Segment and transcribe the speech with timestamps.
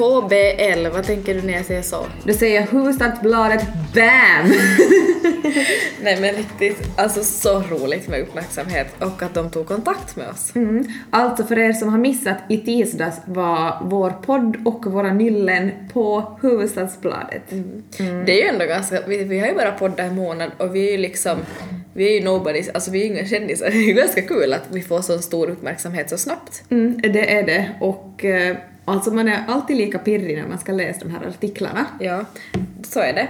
[0.00, 2.06] HBL, vad tänker du när jag säger så?
[2.24, 4.52] Då säger jag Hufvudstadsbladet BAM!
[6.02, 10.56] Nej men riktigt, alltså så roligt med uppmärksamhet och att de tog kontakt med oss.
[10.56, 10.84] Mm.
[11.10, 16.38] Alltså för er som har missat, i tisdags var vår podd och våra nyllen på
[16.40, 17.52] Hufvudstadsbladet.
[17.52, 17.82] Mm.
[18.26, 20.88] Det är ju ändå ganska, vi, vi har ju bara poddat en månad och vi
[20.88, 21.38] är ju liksom,
[21.92, 23.66] vi är ju nobodies, alltså vi är ju inga kändisar.
[23.70, 26.62] Det är ju ganska kul att vi får så stor uppmärksamhet så snabbt.
[26.70, 28.56] Mm, det är det och eh,
[28.90, 31.86] alltså man är alltid lika pirrig när man ska läsa de här artiklarna.
[32.00, 32.24] Ja,
[32.82, 33.28] så är det.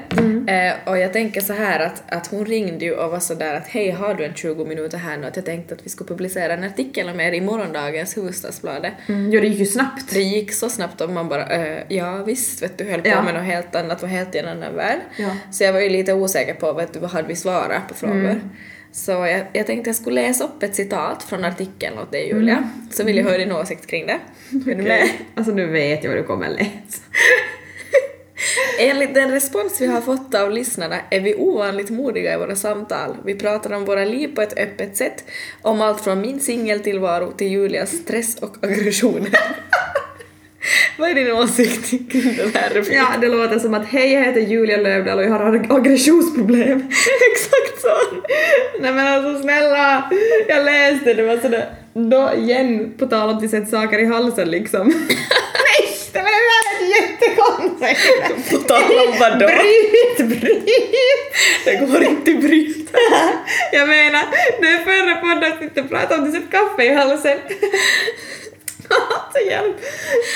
[0.52, 3.55] Eh, och jag tänker så här att, att hon ringde ju och var så där
[3.55, 5.27] att hej, har du en 20 minuter här nu?
[5.27, 8.92] Att jag tänkte att vi skulle publicera en artikel om er i morgondagens Hufvudstadsbladet.
[9.08, 9.30] Mm.
[9.33, 10.14] Jo, det gick ju snabbt.
[10.14, 13.22] Det gick så snabbt och man bara eh, ja visst vet du höll på Ja.
[13.22, 15.00] med något helt annat och helt i en annan värld.
[15.17, 15.30] Ja.
[15.50, 18.41] Så jag var ju lite osäker på vet du, vad hade vi svarat på frågor.
[18.92, 22.70] Så jag, jag tänkte jag skulle läsa upp ett citat från artikeln åt dig Julia.
[22.91, 24.19] Så vill jag höra din åsikt kring det.
[24.70, 25.08] Är du med?
[25.34, 27.02] Alltså nu vet jag vad du kommer läsa.
[28.78, 33.16] Enligt den respons vi har fått av lyssnarna är vi ovanligt modiga i våra samtal.
[33.24, 35.24] Vi pratar om våra liv på ett öppet sätt,
[35.62, 39.30] om allt från min singeltillvaro till Julias stress och aggressioner.
[40.98, 42.84] Vad är din åsikt kring den här?
[42.92, 46.78] Ja, det låter som att hej, jag heter Julia Lövdahl och jag har ag- aggressionsproblem.
[47.33, 48.17] Exakt så!
[48.80, 50.11] Nej men alltså snälla,
[50.48, 54.05] jag läste det var sådär, då igen, på tal om att vi sätter saker i
[54.05, 54.86] halsen liksom.
[55.67, 56.30] Nej, det var
[56.78, 58.50] det är jättekonstigt!
[58.50, 59.47] På tal om vadå?
[59.47, 60.64] Bryt, bryt!
[61.64, 62.98] Det går inte att bryta.
[63.72, 64.22] Jag menar,
[64.61, 67.39] det förra poddavsnittet pratade om att du sätter kaffe i halsen.
[69.51, 69.77] Hjälp!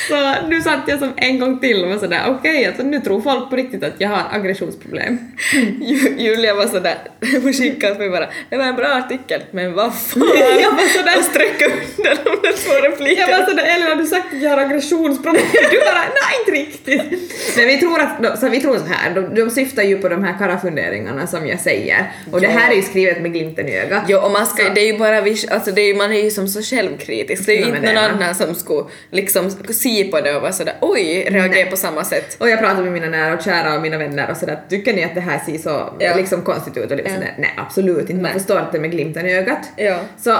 [0.09, 3.20] Så nu satt jag som en gång till och var sådär okej, alltså nu tror
[3.20, 5.19] folk på riktigt att jag har aggressionsproblem.
[5.82, 6.98] Ju- Julia var sådär,
[7.43, 10.22] hon skickade åt mig bara det var en bra artikel, men vad fan?
[10.62, 13.38] Jag var sådär- Och sträcka under de där två Jag replikerna.
[13.38, 15.43] var sådär, eller har du sagt att jag har aggressionsproblem?
[15.70, 17.32] Du bara, nej inte riktigt.
[17.56, 20.25] Men vi tror att, så vi tror så här, de, de syftar ju på de
[20.25, 22.12] här karafunderingarna som jag säger.
[22.32, 22.53] Och det Ja.
[22.59, 24.03] här är ju skrivet med glimten i ögat.
[24.09, 26.31] Jo, och man ska, Så- det är ju bara alltså det är, man är ju
[26.31, 27.47] som så självkritisk.
[27.47, 30.53] Det är ju inte någon det annan som skulle liksom se på det och vara
[30.53, 32.37] sådär oj, reagera på samma sätt.
[32.41, 35.05] Och jag pratar med mina nära och kära och mina vänner och sådär, tycker ni
[35.05, 36.16] att det här ser så Ja.
[36.16, 36.91] liksom konstigt ut?
[36.91, 37.27] Och är Ja.
[37.38, 39.71] nej absolut inte, man förstår är med glimten i ögat.
[39.77, 39.99] Ja.
[40.19, 40.37] Så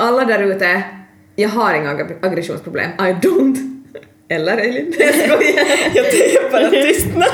[0.00, 0.82] alla där ute,
[1.36, 3.72] jag har inga ag- aggressionsproblem, I don't.
[4.28, 4.94] Eller Elin?
[4.98, 5.66] Jag skojar.
[5.94, 6.04] Jag
[6.52, 7.28] bara tystnad.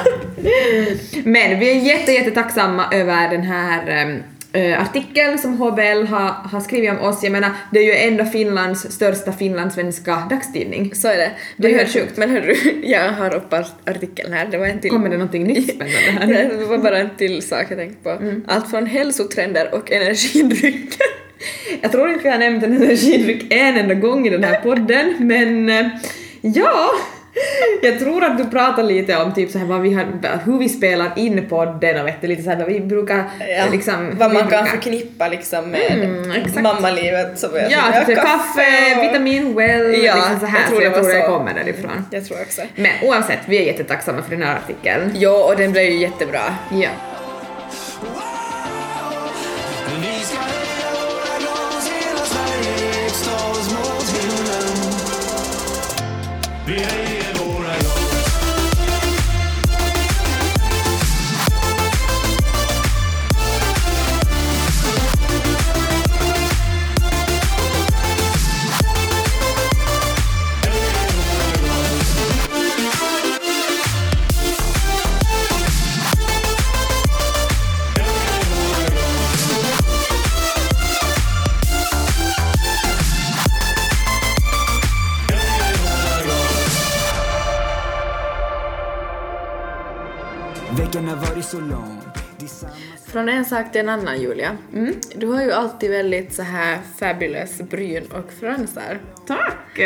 [1.24, 4.22] Men vi är jätte, jätte tacksamma över den här ehm,
[4.52, 7.22] eh, artikeln som HBL har, har skrivit om oss.
[7.22, 10.94] Jag menar, det är ju ändå Finlands största finlandssvenska dagstidning.
[10.94, 11.30] Så är det.
[11.56, 12.16] Det är helt sjukt.
[12.16, 14.90] Men hörru, jag har upp art- artikeln här, det var en till.
[14.90, 16.50] Kommer det någonting nytt spännande här?
[16.58, 18.18] Det var bara en till sak jag tänkte på.
[18.46, 21.06] Allt från hälsotrender och energidrycker.
[21.82, 25.14] Jag tror inte vi har nämnt en energidryck en enda gång i den här podden,
[25.18, 25.86] men eh,
[26.40, 26.90] ja,
[27.82, 30.04] jag tror att du pratar lite om typ så här vad vi har,
[30.44, 33.70] hur vi spelar in podden och vet du, lite så här vad vi brukar eh,
[33.70, 34.10] liksom...
[34.18, 39.02] vad man kan brukar- förknippa liksom med Mm, mammalivet som jag Ja, typ här kaffe,
[39.02, 41.26] vitamin, well, Ja, liksom så här, jag tror så jag det tror det så.
[41.28, 42.06] kommer därifrån.
[42.10, 42.62] Jag tror också.
[42.76, 45.12] Men oavsett, vi är jättetacksamma för den här artikeln.
[45.14, 46.40] Ja, och den blev ju jättebra.
[46.70, 46.88] Ja.
[56.66, 57.11] Vi
[93.22, 94.56] Från en sak till en annan Julia.
[95.16, 99.00] Du har ju alltid väldigt så här fabulous bryn och fransar.
[99.26, 99.80] Tack!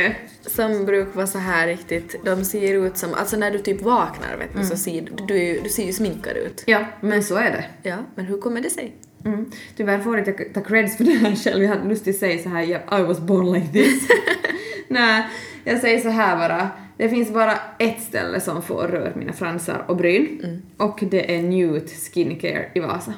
[0.47, 4.37] Som brukar vara så här riktigt, de ser ut som, alltså när du typ vaknar
[4.37, 6.63] vet du så ser du, du, ser ju sminkad ut.
[6.67, 7.89] Ja, men så är det.
[7.89, 8.97] Ja, men hur kommer det sig?
[9.25, 9.51] Mm.
[9.77, 11.63] Tyvärr får inte jag ta creds för det här själv.
[11.63, 14.09] Jag hade lust att säga så här, "Yep, I was born like this.
[14.89, 15.27] Nej,
[15.65, 16.71] jag säger så här bara.
[16.97, 20.63] Det finns bara ett ställe som får röra mina fransar och bryn.
[20.77, 23.15] Och det är Newt Skincare i Vasa.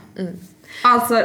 [0.82, 1.22] Alltså,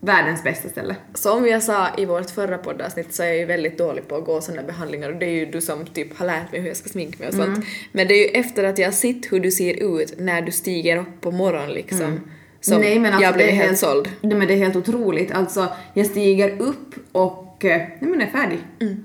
[0.00, 0.96] världens bästa ställe.
[1.14, 4.24] Som jag sa i vårt förra poddavsnitt så är jag ju väldigt dålig på att
[4.24, 6.76] gå sådana behandlingar och det är ju du som typ har lärt mig hur jag
[6.76, 7.66] ska sminka mig och sånt.
[7.92, 10.52] Men det är ju efter att jag har sett hur du ser ut när du
[10.52, 12.20] stiger upp på morgonen liksom
[12.60, 14.08] som Nej, men alltså, jag blev helt såld.
[14.20, 15.32] Nej, men det är helt otroligt.
[15.32, 18.58] Alltså, jag stiger upp och och eh, nej men är färdig.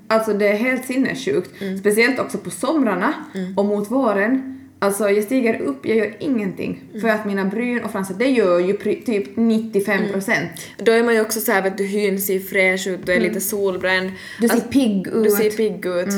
[0.07, 1.51] Alltså det är helt sinnessjukt.
[1.80, 3.13] Speciellt också på somrarna
[3.57, 4.56] och mot våren.
[4.81, 6.84] Alltså jag stiger upp, jag gör ingenting.
[7.01, 10.51] För att mina bryn och fransar, det gör ju typ 95 procent.
[10.78, 13.42] Då är man ju också såhär vet du hyn ser fräsch ut, du är lite
[13.42, 14.12] solbränd.
[14.40, 15.24] Du ser Alltså, pigg ut.
[15.24, 16.13] Du ser pigg ut.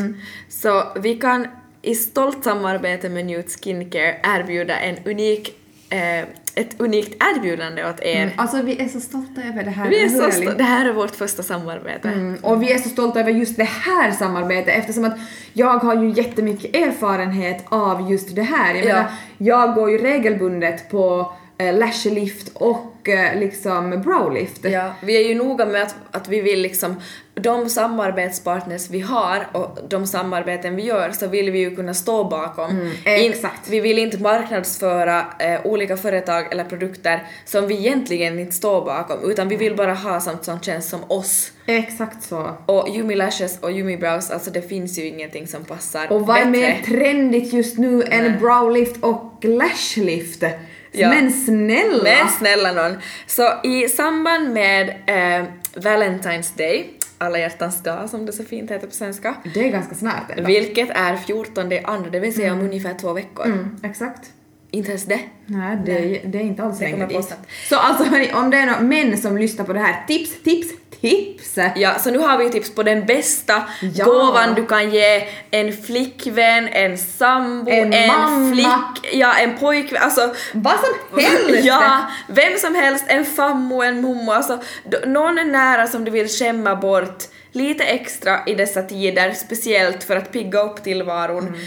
[0.50, 1.48] Så vi kan
[1.82, 5.56] i stolt samarbete med Newt Skincare erbjuda en unik,
[5.90, 6.26] eh,
[6.56, 8.34] ett unikt erbjudande åt er.
[8.38, 9.90] Alltså vi är så stolta över det här.
[9.90, 10.50] Vi är så Elin?
[10.50, 12.08] sto- det här är vårt första samarbete.
[12.10, 15.18] Mm, och vi är så stolta över just det här samarbetet eftersom att
[15.54, 18.74] jag har ju jättemycket erfarenhet av just det här.
[18.76, 18.94] Jag Ja.
[18.94, 19.06] menar,
[19.38, 24.66] jag går ju regelbundet på eh, lash lift och eh, liksom browlift.
[24.66, 26.96] Ja, vi är ju noga med att, att vi vill liksom,
[27.34, 32.24] de samarbetspartners vi har och de samarbeten vi gör så vill vi ju kunna stå
[32.24, 32.72] bakom.
[32.72, 33.70] Mm, exakt.
[33.70, 39.32] vi vill inte marknadsföra eh, olika företag eller produkter som vi egentligen inte står bakom
[39.32, 41.52] utan vi vill bara ha sånt som känns som oss.
[41.66, 42.58] Exakt så.
[42.66, 46.38] Och Yumi Lashes och Yumi Brows, alltså det finns ju ingenting som passar Och vad
[46.38, 50.44] är mer trendigt just nu än browlift och lashlift?
[50.92, 51.10] Ja.
[51.10, 52.04] Men snälla!
[52.04, 52.98] Men snälla någon.
[53.28, 55.46] Så i samband med eh,
[55.76, 59.96] Valentine's Day, alla hjärtans dag som det så fint heter på svenska, Det är ganska
[59.96, 60.44] snart ändå.
[60.48, 63.46] vilket är 14 andra, det vill säga om ungefär två veckor.
[63.46, 64.32] Mm, exakt.
[64.72, 65.20] Inte ens det.
[65.46, 67.34] Nej, det, är- det är inte alls på dit.
[67.70, 70.68] Så alltså hörni, om det är några män som lyssnar på det här, tips, tips,
[71.02, 71.58] tips!
[71.76, 73.64] Ja, så nu har vi tips på den bästa
[73.96, 74.06] Ja.
[74.06, 78.52] gåvan du kan ge en flickvän, en sambo, En mamma.
[78.54, 81.66] flick, ja en pojkvän, alltså Vad som helst!
[81.66, 84.60] Ja, vem som helst, en fammo, en mommo, alltså
[85.08, 87.24] någon är nära som du vill skämma bort
[87.54, 91.48] lite extra i dessa tider, speciellt för att pigga upp tillvaron.
[91.48, 91.60] Mm.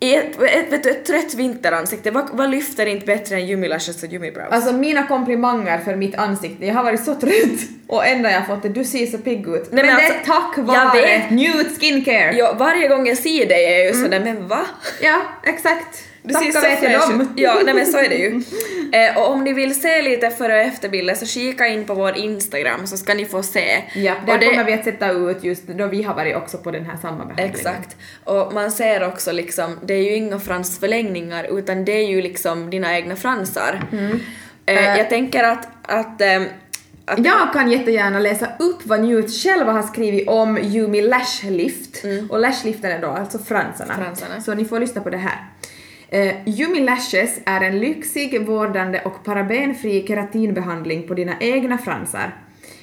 [0.00, 4.12] I ett, ett, ett trött vinteransikte, vad, vad lyfter inte bättre än Yumi Lashes och
[4.12, 4.48] Yumi Brows?
[4.52, 8.54] Alltså mina komplimanger för mitt ansikte, jag har varit så trött och ändå jag har
[8.54, 9.72] fått det, du ser så pigg ut.
[9.72, 11.30] Nej, men, men det är alltså, tack vare.
[11.30, 12.32] Newt Skincare!
[12.36, 14.02] ja, varje gång jag ser dig är jag ju Mm.
[14.02, 14.66] sådär, men va?
[15.00, 16.04] Ja, exakt.
[16.26, 17.32] Du ser Tacka så vet jag dem.
[17.36, 18.42] Ja, nej men så är det ju.
[18.92, 22.16] Eh, och om ni vill se lite före och efterbilder så kika in på vår
[22.16, 23.82] Instagram så ska ni få se.
[23.94, 26.58] Ja, där och det, kommer vi att sätta ut just då vi har varit också
[26.58, 27.50] på den här samma behandlingen.
[27.54, 27.96] Exakt.
[28.24, 32.70] Och man ser också liksom, det är ju inga fransförlängningar utan det är ju liksom
[32.70, 33.82] dina egna fransar.
[33.92, 34.20] Mm.
[34.66, 34.98] Eh, Eh.
[34.98, 36.44] jag tänker att, att, ehm,
[37.04, 42.04] att Jag kan jättegärna läsa upp vad Newt själva har skrivit om Yumi Lash Lift.
[42.28, 43.94] Och lashliften är då alltså fransarna.
[43.94, 44.40] Fransarna.
[44.40, 45.38] Så ni får lyssna på det här.
[46.14, 52.34] Uh, Yumi Lashes är en lyxig, vårdande och parabenfri keratinbehandling på dina egna fransar.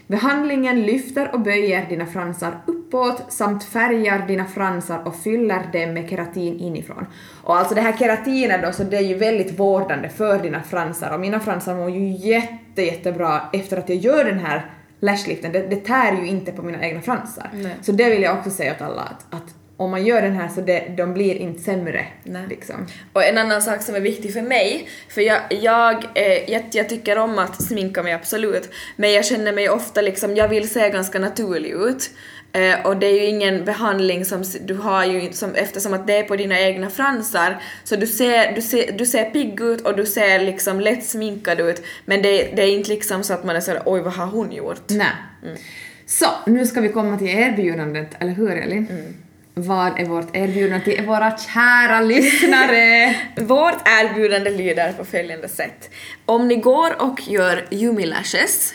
[0.07, 6.09] Behandlingen lyfter och böjer dina fransar uppåt samt färgar dina fransar och fyller dem med
[6.09, 7.05] keratin inifrån.
[7.43, 11.13] Och alltså det här keratinet då, så det är ju väldigt vårdande för dina fransar
[11.13, 14.65] och mina fransar mår ju jätte, jättebra efter att jag gör den här
[14.99, 15.51] lashliften.
[15.51, 17.49] Det, det tär ju inte på mina egna fransar.
[17.53, 17.75] Nej.
[17.81, 20.47] Så det vill jag också säga åt alla att, att om man gör den här
[20.47, 22.05] så det, de blir inte sämre.
[22.23, 22.43] Nej.
[22.49, 22.87] Liksom.
[23.13, 26.89] Och en annan sak som är viktig för mig, för jag, jag, eh, jag, jag
[26.89, 30.89] tycker om att sminka mig absolut, men jag känner mig ofta liksom, jag vill se
[30.89, 32.11] ganska naturlig ut.
[32.55, 36.17] Eh, och det är ju ingen behandling som du har ju som, eftersom att det
[36.17, 39.95] är på dina egna fransar, så du ser, du ser, du ser pigg ut och
[39.95, 43.55] du ser liksom lätt sminkad ut, men det, det är inte liksom så att man
[43.55, 44.89] är sådär oj vad har hon gjort?
[44.89, 45.07] Nej.
[45.43, 45.57] Mm.
[46.05, 48.87] Så, nu ska vi komma till erbjudandet, eller hur Elin?
[48.91, 49.13] Mm.
[49.55, 53.15] Vad är vårt erbjudande till våra kära lyssnare?
[53.37, 55.89] Vårt erbjudande lyder på följande sätt.
[56.25, 58.73] Om ni går och gör Yumi Lashes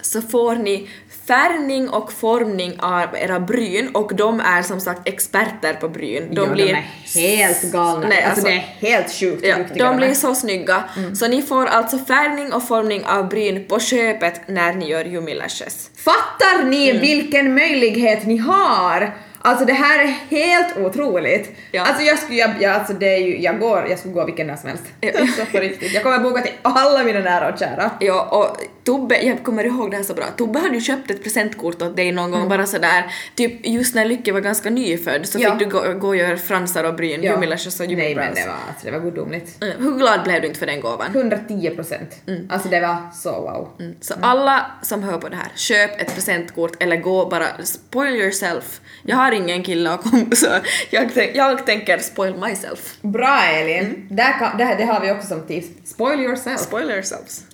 [0.00, 0.88] så får ni
[1.26, 6.34] färgning och formning av era bryn och de är som sagt experter på bryn.
[6.34, 8.06] De, ja, de är helt galna.
[8.08, 9.96] Nej, alltså, alltså- det är helt sjukt Ja, de är.
[9.96, 10.84] blir så snygga.
[11.14, 15.34] Så ni får alltså färgning och formning av bryn på köpet när ni gör Yumi
[15.34, 15.90] Lashes.
[15.96, 17.00] Fattar ni Mm.
[17.02, 19.14] vilken möjlighet ni har?
[19.46, 21.56] Alltså det här är helt otroligt.
[21.72, 21.82] Ja.
[21.82, 24.46] Alltså jag skulle, jag, jag, alltså det är ju, jag går, jag skulle gå vilken
[24.46, 24.84] dag som helst.
[25.00, 25.10] Ja.
[25.20, 25.94] Alltså på riktigt.
[25.94, 27.90] Jag kommer boka till alla mina nära och kära.
[28.00, 31.22] Ja, och Tobbe, jag kommer ihåg det här så bra, Tobbe hade ju köpt ett
[31.24, 35.38] presentkort åt dig någon gång bara sådär, typ just när Lykke var ganska nyfödd så
[35.40, 35.50] Ja.
[35.50, 37.40] fick du gå, gå och göra fransar och bryn, ja.
[37.40, 39.62] Lashes och Nej men det var, alltså, det var gudomligt.
[39.62, 41.06] Mm, Hur glad blev du inte för den gåvan?
[41.12, 42.22] 110 procent.
[42.48, 43.68] Alltså det var så wow.
[43.80, 43.94] Mm.
[44.00, 48.80] Så alla som hör på det här, köp ett presentkort eller gå bara, spoil yourself.
[49.02, 50.46] Jag har ingen kille och kom, så
[50.90, 52.96] jag, jag tänker spoil myself.
[53.02, 53.84] Bra Elin!
[53.84, 54.06] Mm.
[54.10, 55.90] Där kan, det, det har vi också som tips.
[55.90, 56.60] Spoil yourself.
[56.60, 57.44] Spoil yourselves.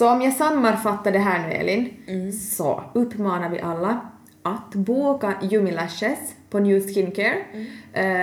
[0.00, 2.32] Så om jag sammanfattar det här nu Elin, Mm.
[2.32, 4.00] så uppmanar vi alla
[4.42, 6.18] att boka Yumi Lashes
[6.50, 7.66] på New Skincare, Mm.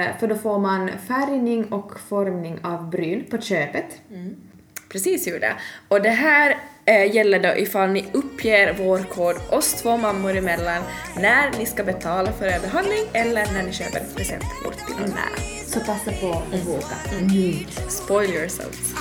[0.09, 4.01] eh, för då får man färgning och formning av bryn på köpet.
[4.89, 5.53] Precis gjorde.
[5.87, 10.81] Och det här eh, gäller då ifall ni uppger vår kod oss två mammor emellan
[11.19, 15.09] när ni ska betala för er behandling eller när ni köper ett presentkort till någon
[15.09, 15.37] nära.
[15.67, 16.95] Så passa på att boka.
[17.89, 18.93] Spoil yourselves.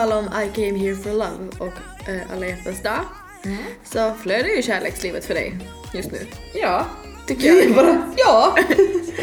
[0.00, 3.04] Tal om I came here for love och eh, alla hjärtans dag
[3.84, 5.56] så flödar ju kärlekslivet för dig
[5.94, 6.18] just nu.
[6.54, 6.86] Ja.
[7.26, 7.74] Tycker jag.
[7.74, 8.56] Bara, ja.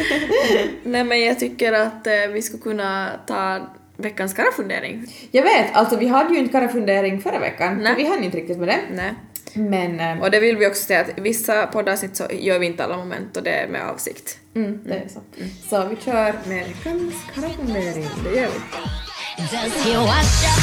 [0.84, 3.67] Nej men jag tycker att eh, vi skulle kunna ta
[3.98, 5.13] veckans karafundering.
[5.31, 7.88] Jag vet, alltså vi hade ju inte karafundering förra veckan, Nej.
[7.96, 8.79] för vi hann inte riktigt med det.
[8.91, 9.13] Nej.
[9.53, 12.84] Men eh, Och det vill vi också säga att vissa poddavsnitt så gör vi inte
[12.84, 14.38] alla moment och det är med avsikt.
[14.55, 15.19] mm, det är så.
[15.69, 18.60] Så vi kör med veckans karafundering, det gör vi.
[19.38, 20.62] Does he wash up?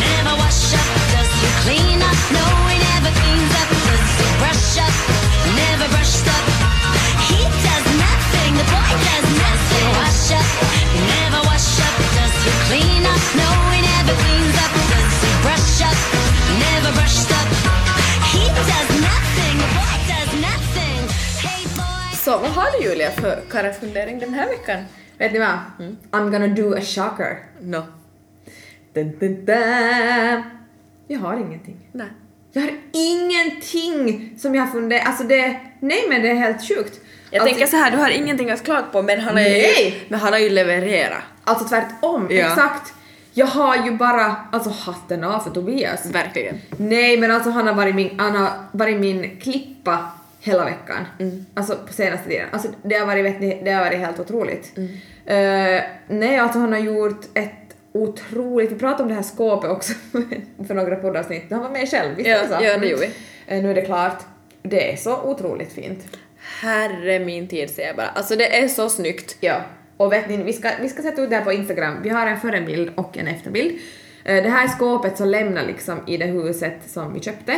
[0.00, 0.88] Never wash up.
[1.12, 2.18] Does he clean up?
[2.32, 3.68] No, he never cleans up.
[3.68, 4.94] Does he brush up?
[5.52, 6.44] Never brushed up.
[7.28, 8.52] He does nothing.
[8.56, 9.88] The boy does nothing.
[10.00, 10.48] Wash up?
[11.12, 11.94] Never wash up.
[12.16, 13.22] Does he clean up?
[13.36, 14.72] No, he never cleans up.
[14.90, 15.98] Does he brush up?
[16.64, 17.48] Never brushed up.
[18.32, 19.56] He does nothing.
[19.60, 20.98] The boy does nothing.
[21.44, 22.16] Hey boy.
[22.24, 24.84] Så vad har du Julia för karafundering den här veckan?
[25.18, 25.58] Vet ni vad?
[26.12, 27.38] I'm gonna do a shocker.
[27.60, 27.82] No.
[28.96, 30.42] Dun, dun, dun.
[31.08, 31.76] Jag har ingenting.
[31.92, 32.06] Nej.
[32.52, 37.00] Jag har ingenting som jag har funderat, alltså det, nej men det är helt sjukt.
[37.30, 39.92] Jag alltså, tänker så här, du har ingenting att klaga på men han har ju,
[40.08, 41.22] men han har ju levererat.
[41.44, 42.46] Alltså tvärtom, Ja.
[42.46, 42.92] exakt.
[43.34, 46.06] Jag har ju bara, alltså hatten av för Tobias.
[46.06, 46.60] Verkligen.
[46.76, 50.10] Nej men alltså han har varit min, han har varit min klippa
[50.40, 51.04] hela veckan.
[51.18, 51.46] Mm.
[51.54, 52.46] Alltså på senaste tiden.
[52.52, 54.72] Alltså det har varit, vet ni, det har varit helt otroligt.
[54.76, 54.90] Mm.
[55.26, 57.65] Eh, nej alltså han har gjort ett
[58.02, 59.92] otroligt, vi pratade om det här skåpet också
[60.66, 61.44] för några poddavsnitt.
[61.50, 62.64] Han var med själv, visst Ja, är det så?
[62.64, 63.10] ja, det gjorde vi.
[63.56, 64.22] Eh, nu är det klart.
[64.62, 66.18] Det är så otroligt fint.
[66.60, 68.08] Herre min tid säger jag bara.
[68.08, 69.36] Alltså det är så snyggt.
[69.40, 69.60] Ja.
[69.96, 71.94] Och vet ni, vi ska, vi ska sätta ut det här på Instagram.
[72.02, 73.78] Vi har en förebild och en efterbild.
[74.28, 77.52] Eh, Det här är skåpet som lämnar liksom i det huset som vi köpte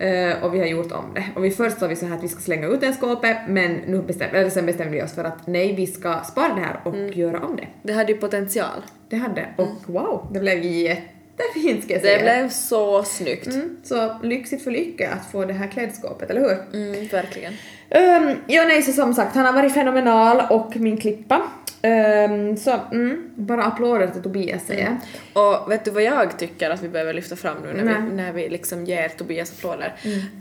[0.00, 1.24] Eh, och vi har gjort om det.
[1.36, 3.72] Och vi först sa vi så här att vi ska slänga ut det skåpet men
[3.86, 6.80] nu bestäm, eller sen bestämde vi oss för att nej, vi ska spara det här
[6.84, 7.66] och göra om det.
[7.82, 8.82] Det hade ju potential.
[9.08, 12.22] Det hade och wow, det blev jättefint ska jag Det säga.
[12.22, 13.46] blev så snyggt.
[13.46, 16.80] Mm, så lyxigt för lycka att få det här klädskåpet, eller hur?
[16.82, 17.52] Mm, verkligen.
[17.90, 21.42] Um, ja, nej, så som sagt, han har varit fenomenal och min klippa.
[21.86, 24.96] Ehm, så, mm, bara applåder till Tobias säger jag.
[25.42, 28.10] Och vet du vad jag tycker att vi behöver lyfta fram nu när, Nej.
[28.10, 29.94] vi, när vi liksom ger Tobias applåder?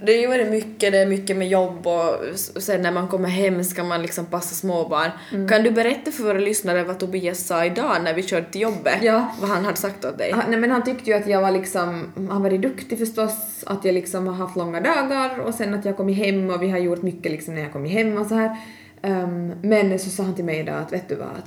[0.03, 3.29] Det är ju väldigt mycket, det är mycket med jobb och sen när man kommer
[3.29, 5.11] hem ska man liksom passa småbarn.
[5.49, 8.97] Kan du berätta för våra lyssnare vad Tobias sa idag när vi körde till jobbet?
[9.01, 9.35] Ja.
[9.41, 10.31] Vad han hade sagt åt dig?
[10.31, 13.85] Han, nej, men han tyckte ju att jag var liksom, han var duktig förstås, att
[13.85, 16.77] jag liksom har haft långa dagar och sen att jag kommit hem och vi har
[16.77, 18.57] gjort mycket liksom när jag kommit hem och så här.
[19.05, 21.41] Ehm, men så sa han till mig idag att vet du vad,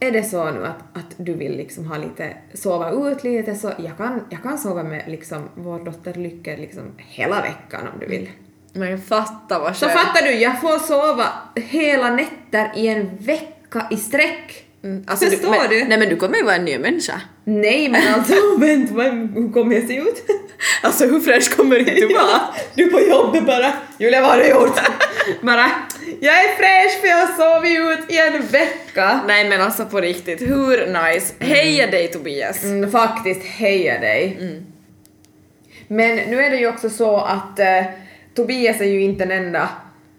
[0.00, 3.72] är det så nu att, att du vill liksom ha lite, sova ut lite så
[3.78, 8.06] jag kan, jag kan sova med liksom vår dotter Lykke liksom hela veckan om du
[8.06, 8.30] vill.
[8.72, 9.98] Men fatta vad Så skönt.
[9.98, 11.24] fattar du, jag får sova
[11.54, 14.67] hela nätter i en vecka i sträck.
[14.84, 15.84] Mm, Förstår men, du?
[15.84, 17.20] Nej men du kommer ju vara en ny människa.
[17.44, 20.24] Nej men alltså, vänta, vad- hur kommer jag se ut?
[20.82, 22.40] Alltså hur fräsch kommer inte du vara?
[22.74, 24.80] Du på jobbet bara, Julia vad har du gjort?
[25.42, 25.70] bara,
[26.20, 29.20] jag är fräsch för jag har sovit ut i en vecka.
[29.26, 31.34] Nej men alltså på riktigt, hur nice?
[31.40, 32.64] Heja dig Tobias!
[32.64, 34.38] Mm, faktiskt, heja dig.
[35.88, 37.82] Men nu är det ju också så att eh,
[38.34, 39.68] Tobias är ju inte den enda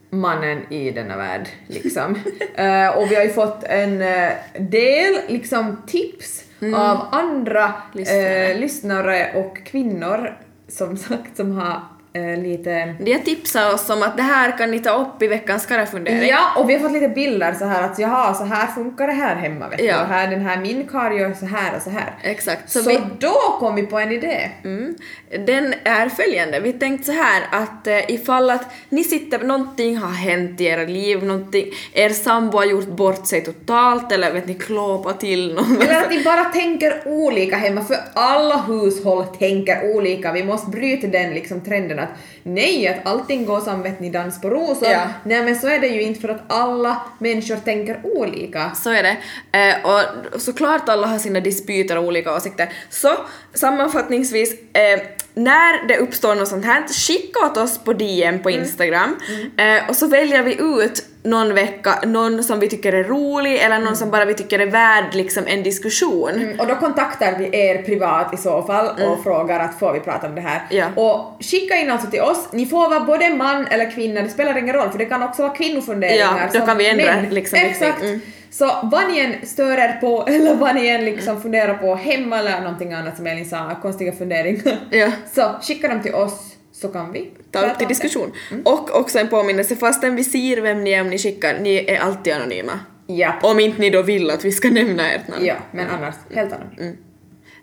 [0.09, 2.15] mannen i denna värld liksom.
[2.55, 6.43] Eh, och vi har ju fått en eh, del liksom tips
[6.75, 8.53] av andra Lyssnare.
[8.53, 8.53] lyssnare.
[8.53, 10.37] lyssnare och kvinnor
[10.67, 11.79] som sagt som har
[12.13, 15.27] eh, lite De har tipsat oss om att det här kan ni ta upp i
[15.27, 16.29] veckans karafundering.
[16.29, 19.13] Ja, och vi har fått lite bilder så här att jaha, så här funkar det
[19.13, 19.85] här hemma vet du.
[19.85, 20.01] Ja.
[20.01, 22.13] Och här, den här min karl gör så här och så här.
[22.23, 22.69] Exakt.
[22.69, 24.51] Så, Så, vi, då kom vi på en idé.
[24.63, 24.95] mm,
[25.29, 26.59] den är följande.
[26.59, 30.83] Vi tänkte så här att eh, ifall att ni sitter, någonting har hänt i era
[30.83, 35.81] liv, någonting, er sambo har gjort bort sig totalt eller vet ni klåpa till någon.
[35.81, 40.31] Eller att ni bara tänker olika hemma, för alla hushåll tänker olika.
[40.31, 42.09] Vi måste bryta den liksom trenden trenden att
[42.43, 44.89] nej, att allting går som vet ni dans på rosor.
[44.89, 45.07] Ja.
[45.23, 48.71] Nej men så är det ju inte för att alla människor tänker olika.
[48.75, 49.17] Så är det.
[49.59, 52.69] Eh, och såklart alla har sina dispyter och olika åsikter.
[52.89, 53.09] Så
[53.53, 54.99] sammanfattningsvis, eh,
[55.33, 59.15] när det uppstår något sånt här, skicka åt oss på DM på Instagram
[59.57, 63.79] eh, och så väljer vi ut någon vecka någon som vi tycker är rolig eller
[63.79, 66.29] någon som bara vi tycker är värd liksom en diskussion.
[66.29, 69.99] Mm, och då kontaktar vi er privat i så fall och frågar att får vi
[69.99, 70.61] prata om det här.
[70.69, 70.85] Ja.
[70.95, 74.57] Och skicka in alltså till oss, ni får vara både man eller kvinna, det spelar
[74.57, 76.49] ingen roll för det kan också vara kvinnofunderingar.
[76.53, 77.29] Ja, då kan vi ändra, män.
[77.29, 78.03] liksom, Exakt.
[78.49, 78.81] Mm.
[78.81, 81.41] Så vad ni än stör er på eller vad ni än liksom Mm.
[81.41, 84.79] funderar på hemma eller någonting annat som Elin sa, konstiga funderingar.
[84.91, 85.11] Ja.
[85.33, 88.31] Så skicka dem till oss så kan vi Ta upp till diskussion.
[88.65, 91.99] Och också en påminnelse, fastän vi ser vem ni är om ni skickar, ni är
[91.99, 92.79] alltid anonyma.
[93.07, 93.33] Ja.
[93.43, 95.45] Om inte ni då vill att vi ska nämna ert namn.
[95.45, 96.97] Ja, men annars helt annorlunda.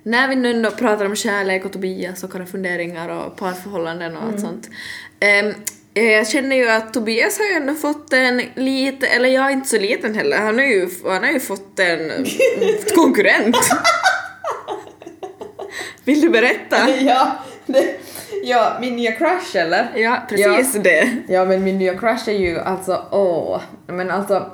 [0.03, 4.41] När vi nu pratar om kärlek och Tobias och våra funderingar och parförhållanden och allt
[4.41, 4.71] sånt.
[5.21, 5.55] Ehm, eh,
[6.03, 9.69] jag känner ju att Tobias har ju ändå fått en lite, eller jag är inte
[9.69, 12.25] så liten heller, han har ju, han har ju fått en mm,
[12.95, 13.57] konkurrent.
[16.05, 16.77] Vill du berätta?
[17.01, 17.33] Ja,
[17.67, 18.01] det,
[18.43, 19.93] ja, min nya crush eller?
[19.97, 21.17] Ja, precis det.
[21.29, 24.51] Ja men min nya crush är ju alltså åh, men alltså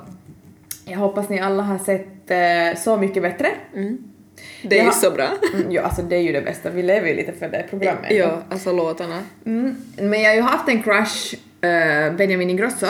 [0.85, 3.47] jag hoppas ni alla har sett eh, Så mycket bättre.
[4.61, 5.27] Det är ju så bra.
[5.53, 8.11] Mm, ja alltså det är ju det bästa, vi lever ju lite för det programmet.
[8.11, 9.19] Ja, alltså låtarna.
[9.45, 12.87] Mm, men jag har ju haft en crush, eh, Benjamin Ingrosso.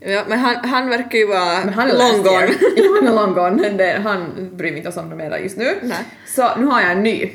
[0.00, 2.48] Ja, men han, han verkar ju vara long gone.
[2.76, 3.68] Ja, han är long gone.
[3.70, 5.74] Det, han bryr mig inte oss om det mera just nu.
[5.82, 5.96] Nej.
[6.26, 7.30] Så nu har jag en ny.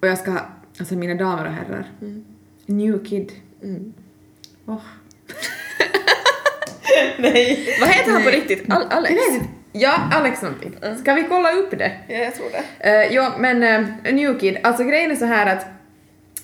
[0.00, 0.32] Och jag ska,
[0.78, 1.90] alltså mina damer och herrar.
[2.66, 3.32] New Kid.
[4.66, 4.76] Åh.
[7.18, 7.76] Nej.
[7.80, 8.70] Vad heter han på riktigt?
[8.72, 9.14] Al- Alex?
[9.14, 9.53] Jag vet inte.
[9.76, 10.76] Ja, Alex någonting.
[11.00, 11.92] Ska vi kolla upp det?
[12.08, 12.90] Ja, jag tror det.
[12.90, 15.66] Uh, ja, men uh, New Kid, alltså grejen är så här att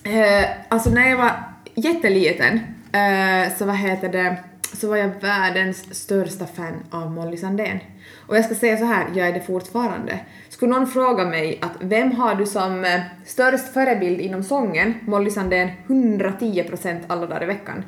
[0.05, 1.33] eh, alltså när jag var
[1.75, 2.61] jätteliten
[2.93, 4.37] eh, så vad heter det,
[4.75, 7.79] så var jag världens största fan av Molly Sandén.
[8.27, 10.19] Och jag ska säga så här, jag är det fortfarande.
[10.49, 14.95] Skulle någon fråga mig att vem har du som eh, störst förebild inom sången?
[15.03, 17.85] Molly Sandén 110% alla dagar i veckan.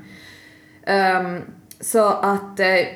[0.86, 1.42] Ehm,
[1.80, 2.86] så att eh,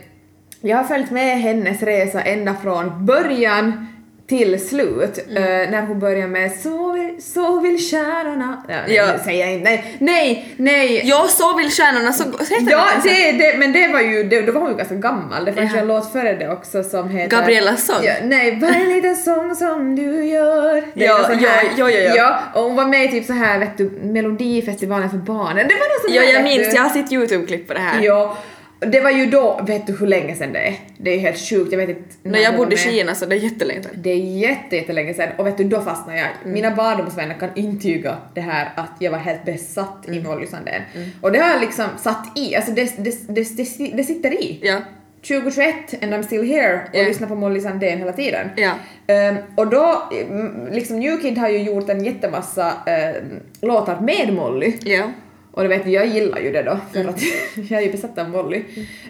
[0.67, 3.87] jag har följt med hennes resa ända från början
[4.29, 5.19] till slut.
[5.31, 5.43] Mm.
[5.43, 8.63] eh, när hon börjar med Så vill, så vill stjärnorna...
[8.69, 9.07] Ja, nej, Ja.
[9.13, 9.71] det säger jag inte.
[9.71, 11.03] Nej, nej, nej.
[11.05, 12.25] Ja, så vill stjärnorna så...
[12.25, 13.09] heter Ja, så?
[13.09, 15.45] det, det, men det var ju, det, då var hon ju ganska gammal.
[15.45, 15.81] Det fanns ju Ja.
[15.83, 17.37] en låt före det också som heter...
[17.37, 18.05] Gabriellas sång?
[18.05, 20.75] Ja, nej, bara en liten sång som du gör.
[20.95, 22.39] Det Ja, ja, ja, ja, ja.
[22.55, 25.69] och hon var med i typ så här, vet du, Melodifestivalen för barnen.
[25.69, 28.01] Det var någon sån Ja, jag minns, jag har sett YouTube-klipp på det här.
[28.03, 28.37] Ja,
[28.81, 30.75] det var ju då, vet du hur länge sedan det är?
[30.99, 32.79] Det är helt sjukt, jag vet inte När jag bodde i.
[32.79, 33.93] Kina så det är jättelänge sedan.
[33.95, 36.29] Det är jätte, jättelänge sedan och vet du, då fastnade jag.
[36.43, 36.53] Mm.
[36.53, 40.19] Mina barndomsvänner kan intyga det här att jag var helt besatt Mm.
[40.19, 40.83] i Molly Sandén.
[41.21, 44.59] Och det har jag liksom satt i, alltså det, det, det, det, det sitter i.
[44.63, 44.81] Ja.
[45.29, 47.03] 2021 and I'm still here och Ja.
[47.03, 48.51] lyssnar på Molly Sandén hela tiden.
[48.57, 48.73] Ja.
[49.07, 53.23] Ehm, och då, mm, liksom New Kid har ju gjort en jättemassa uh,
[53.61, 54.73] låtar med Molly.
[54.85, 55.11] Ja.
[55.57, 57.15] Och du vet, jag gillar ju det då, för Mm.
[57.15, 57.23] att
[57.71, 58.63] jag är ju besatt av Molly.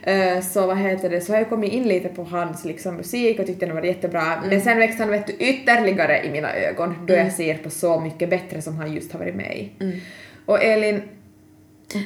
[0.02, 3.38] Eh, så vad heter det, så har jag kommit in lite på hans liksom, musik
[3.38, 4.34] och tyckte den var jättebra.
[4.34, 4.48] Mm.
[4.48, 8.00] Men sen växte han vet du, ytterligare i mina ögon då jag ser på Så
[8.00, 9.84] mycket bättre som han just har varit med i.
[9.84, 9.96] Mm.
[10.44, 11.02] Och Elin,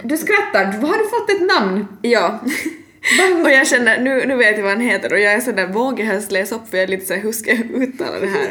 [0.04, 1.86] du skrattar, har du fått ett namn?
[2.02, 2.40] Ja.
[3.44, 6.04] och jag känner, nu, nu vet jag vad han heter och jag är sådär, vågar
[6.04, 8.48] jag helst läsa upp för jag är lite såhär, hur ska jag uttala det här?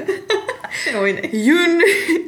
[1.03, 1.29] Oj nej.
[1.31, 1.81] Jun,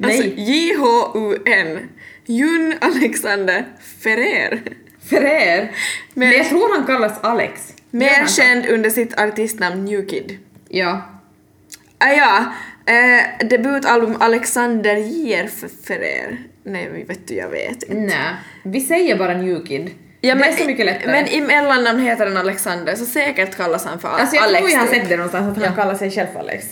[0.04, 0.24] alltså.
[0.36, 1.80] J-H-U-N.
[2.26, 3.66] Jun Alexander
[4.04, 4.62] Ferrer.
[5.10, 5.72] Ferrer.
[6.14, 7.74] Men, Men- jag tror han kallas Alex.
[7.92, 10.38] Mer han känd under sitt artistnamn New Kid.
[10.70, 11.02] Ja.
[11.98, 12.54] Ah, ja,
[12.94, 15.50] eh, debutalbum Alexander J.R.
[15.88, 16.38] Ferrer.
[16.64, 17.94] Nej, vet du, jag vet inte.
[17.94, 19.90] Nej, vi säger bara New Kid.
[20.22, 21.12] Ja, det men, är så mycket lättare.
[21.12, 24.60] Men i mellannamn heter den Alexander, så säkert kallas han för alltså jag Alex.
[24.60, 24.96] tror jag har typ.
[24.96, 25.82] sett det någonstans att han Ja.
[25.82, 26.66] kallar sig själv för Alex.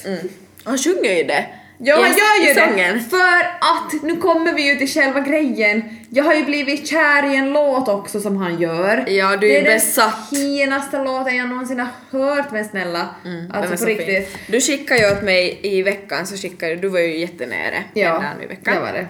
[0.64, 1.46] Han sjunger ju det.
[1.82, 3.00] Ja, han gör ju det!
[3.10, 5.84] För att, nu kommer vi ju till själva grejen.
[6.10, 9.06] Jag har ju blivit kär i en låt också som han gör.
[9.08, 10.30] Ja, du är det är besatt.
[10.32, 11.88] den finaste låten jag någonsin har
[12.20, 13.10] hört men snälla.
[13.26, 14.28] Är alltså så på riktigt.
[14.30, 14.38] fin.
[14.48, 18.24] Du skickade ju åt mig i veckan, så skickade du, du var ju jättenere Ja,
[18.44, 18.74] i veckan.
[18.76, 19.08] det var det.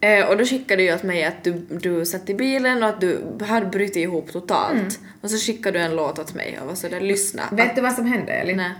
[0.00, 2.88] Eh, och då skickade du ju åt mig att du, du satt i bilen och
[2.88, 5.00] att du hade brutit ihop totalt.
[5.20, 7.42] Och så skickade du en låt åt mig och var sådär lyssna.
[7.52, 7.66] Mm.
[7.66, 8.56] Vet du vad som hände Elin?
[8.56, 8.70] Nej.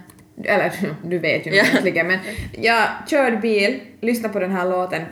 [0.45, 0.73] Eller
[1.05, 1.65] du vet ju Ja.
[1.65, 2.19] egentligen men
[2.53, 5.03] jag körde bil, lyssnade på den här låten,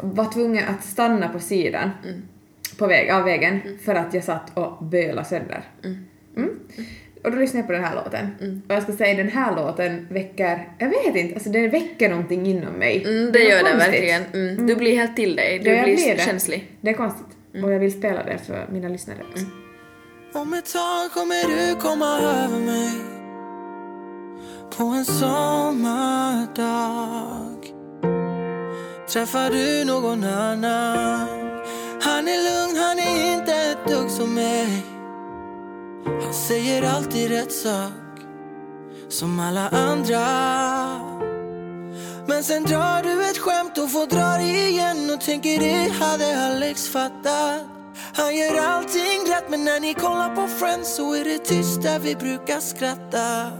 [0.00, 2.22] var tvungen att stanna på sidan Mm.
[2.78, 5.62] på väg, av vägen för att jag satt och bölade sönder.
[6.36, 6.58] Mm.
[7.24, 8.28] Och då lyssnade jag på den här låten.
[8.40, 8.62] Mm.
[8.68, 12.46] Och jag ska säga den här låten väcker, jag vet inte, alltså den väcker någonting
[12.46, 13.04] inom mig.
[13.04, 14.22] Mm, det är gör den verkligen.
[14.34, 14.66] Mm.
[14.66, 16.20] Du blir helt till dig, du blir, blir det.
[16.22, 16.66] känslig.
[16.80, 17.26] Det är konstigt.
[17.64, 19.44] Och jag vill spela det för mina lyssnare också.
[20.34, 22.90] Om ett tag kommer du komma över mig
[24.76, 26.56] på en sommardag
[29.12, 31.28] Träffar du någon annan
[32.02, 34.82] Han är lugn, han är inte ett dugg som mig
[36.24, 37.92] Han säger alltid rätt sak
[39.08, 40.22] Som alla andra
[42.26, 46.46] men sen drar du ett skämt och får dra det igen och tänker det hade
[46.46, 47.60] Alex fattat.
[48.14, 51.98] Han gör allting rätt men när ni kollar på Friends så är det tyst där
[51.98, 53.52] vi brukar skratta.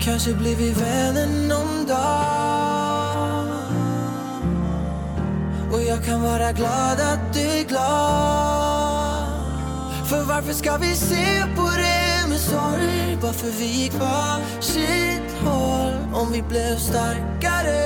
[0.00, 3.14] Kanske blir vi vänner någon dag.
[5.72, 9.24] Och jag kan vara glad att du är glad.
[10.08, 13.18] För varför ska vi se på det med sorg?
[13.22, 15.94] Bara för vi gick varsitt håll.
[16.14, 17.80] Om vi blev starkare,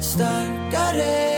[0.00, 1.34] starkare.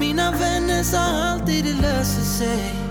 [0.00, 2.89] Mina vänner sa alltid det löser sig.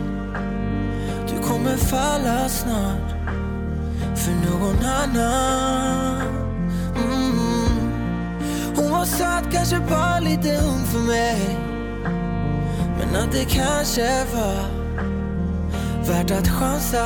[1.59, 3.11] Kommer falla snart
[4.15, 6.21] för någon annan.
[6.95, 7.91] Mm.
[8.75, 11.57] Hon var söt, kanske bara lite ung för mig.
[12.97, 14.65] Men att det kanske var
[16.07, 17.05] värt att chansa.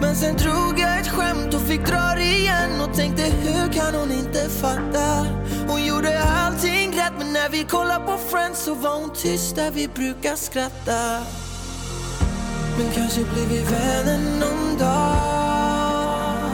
[0.00, 3.94] Men sen drog jag ett skämt och fick dra det igen och tänkte hur kan
[3.94, 5.26] hon inte fatta?
[5.68, 9.70] Hon gjorde allting rätt men när vi kollar på Friends så var hon tyst där
[9.70, 11.20] vi brukar skratta.
[12.80, 16.50] Men kanske blir vi vänner någon dag.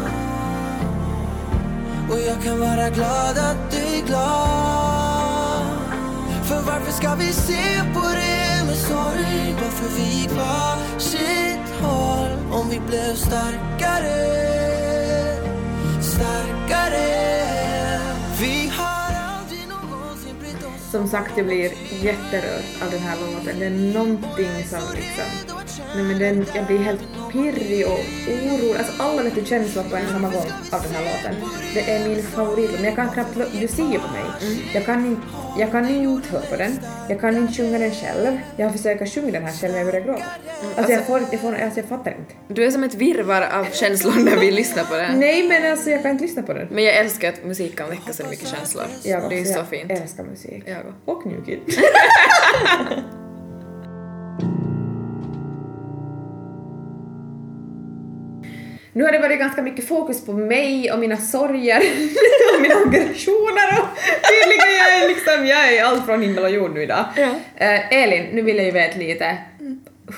[2.10, 5.66] Och jag kan vara glad att du är glad.
[6.48, 9.54] För varför ska vi se på det med sorg?
[9.62, 12.60] Varför vi gick var sitt håll?
[12.60, 14.26] Om vi blev starkare,
[16.00, 17.06] starkare.
[18.40, 23.58] Vi har aldrig någonsin brytt oss Som sagt, jag blir jätterörd av den här låten.
[23.58, 25.56] Det är någonting som liksom...
[25.94, 27.00] Nej men den, jag blir helt
[27.32, 28.76] pirrig och orolig.
[28.78, 31.50] Alltså alla vet du känslor på en samma gång av den här låten.
[31.74, 33.34] Det är min favorit, men jag kan knappt...
[33.60, 34.24] Du ser ju på mig.
[34.74, 35.22] Jag kan inte...
[35.58, 36.80] Jag kan inte höra på den.
[37.08, 38.38] Jag kan inte sjunga den själv.
[38.56, 40.24] Jag har försökt sjunga den här själv men jag börjar gråta.
[40.76, 41.34] Alltså, jag får inte...
[41.34, 42.34] Jag, får, alltså jag fattar inte.
[42.48, 45.20] Du är som ett virrvarr av känslor när vi lyssnar på den.
[45.20, 46.68] Nej men alltså jag kan inte lyssna på den.
[46.70, 48.84] Men jag älskar att musik kan väcka så mycket känslor.
[49.02, 49.90] Jag det är också, så jag fint.
[49.90, 50.62] älskar musik.
[50.66, 51.16] Jag.
[51.16, 51.60] Och New Kid.
[58.96, 61.76] Nu har det varit ganska mycket fokus på mig och mina sorger
[62.56, 63.88] och mina aggressioner och
[64.28, 67.04] tydligen jag är liksom, jag är allt från himmel och jord nu idag.
[67.16, 67.28] Ja.
[67.56, 69.36] Eh, Elin, nu vill jag ju veta lite.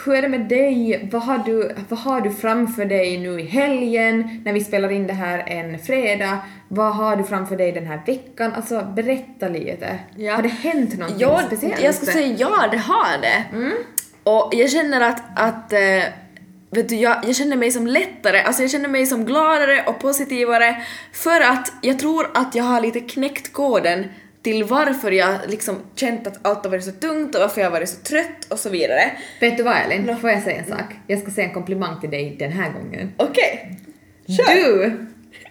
[0.05, 1.09] Hur är det med dig?
[1.13, 5.07] Vad har, du, vad har du framför dig nu i helgen när vi spelar in
[5.07, 6.39] det här en fredag?
[6.69, 8.53] Vad har du framför dig den här veckan?
[8.57, 9.99] Alltså berätta lite.
[10.17, 10.35] Ja.
[10.35, 11.83] Har det hänt någonting Ja, speciellt?
[11.83, 13.45] jag skulle säga ja, det har det.
[14.25, 16.03] Och jag känner att, att eh,
[16.71, 20.01] vet du, jag, jag känner mig som lättare, alltså jag känner mig som gladare och
[20.01, 20.77] positivare
[21.13, 24.05] för att jag tror att jag har lite knäckt koden
[24.43, 27.73] till varför jag liksom känt att allt har varit så tungt och varför jag har
[27.73, 29.13] varit så trött och så vidare.
[29.41, 30.17] Vet du vad Elin?
[30.17, 30.95] Får jag säga en sak?
[31.07, 33.13] Jag ska säga en komplimang till dig den här gången.
[33.17, 33.79] Okej.
[34.27, 34.93] Du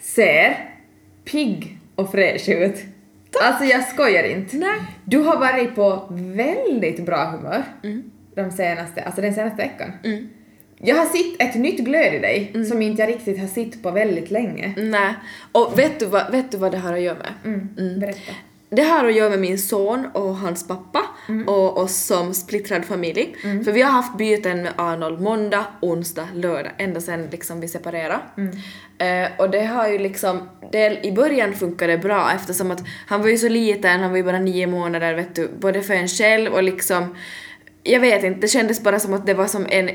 [0.02, 0.70] ser
[1.26, 2.76] pigg och fräsch ut.
[3.42, 4.58] Alltså jag skojar inte.
[4.58, 4.80] Nej.
[5.06, 7.64] Du har varit på väldigt bra humör
[8.36, 9.92] de senaste, alltså den senaste veckan.
[10.80, 13.92] Jag har sett ett nytt glöd i dig som inte jag riktigt har sett på
[13.92, 14.74] väldigt länge.
[14.78, 15.14] Nej.
[15.52, 17.34] Och vet du, vad, vet du vad det har att göra med?
[17.78, 18.00] Mm.
[18.00, 18.32] Berätta.
[18.70, 21.02] Det har att göra med min son och hans pappa
[21.48, 23.36] och oss som splittrad familj.
[23.42, 28.20] För vi har haft byten med Arnold måndag, onsdag, lördag, ända sen liksom vi separerade.
[28.98, 33.22] Eh, och det har ju liksom, det, i början funkade det bra eftersom att han
[33.22, 36.08] var ju så liten, han var ju bara nio månader vet du, både för en
[36.08, 37.16] själv och liksom
[37.88, 39.90] jag vet inte, det kändes bara som att det var som en,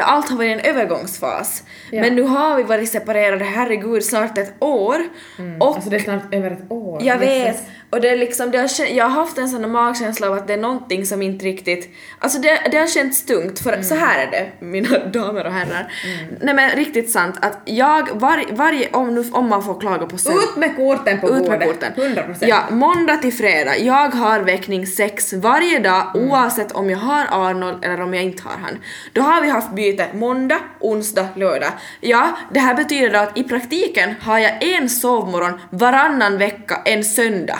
[0.00, 1.62] allt har varit en övergångsfas.
[1.92, 2.00] Ja.
[2.00, 4.96] Men nu har vi varit separerade, herregud, snart ett år.
[5.60, 7.02] Och Alltså det är snart över ett år.
[7.02, 7.56] jag vet.
[7.94, 10.52] Och det är liksom, det har, jag har haft en sån magkänsla av att det
[10.52, 11.94] är någonting som inte riktigt...
[12.18, 15.92] Alltså det, det har känts tungt, för så här är det, mina damer och herrar.
[16.40, 20.18] Nej men riktigt sant, att jag, var, varje, om, nu, om man får klaga på
[20.18, 20.36] sömn...
[20.36, 21.92] Ut med korten på Ut med korten.
[21.96, 22.36] 100%.
[22.40, 23.78] Ja, måndag till fredag.
[23.78, 28.42] Jag har väckning sex varje dag oavsett om jag har Arnold eller om jag inte
[28.42, 28.78] har han.
[29.12, 31.70] Då har vi haft byte måndag, onsdag, lördag.
[32.00, 37.58] Ja, det här betyder att i praktiken har jag en sovmorgon varannan vecka en söndag.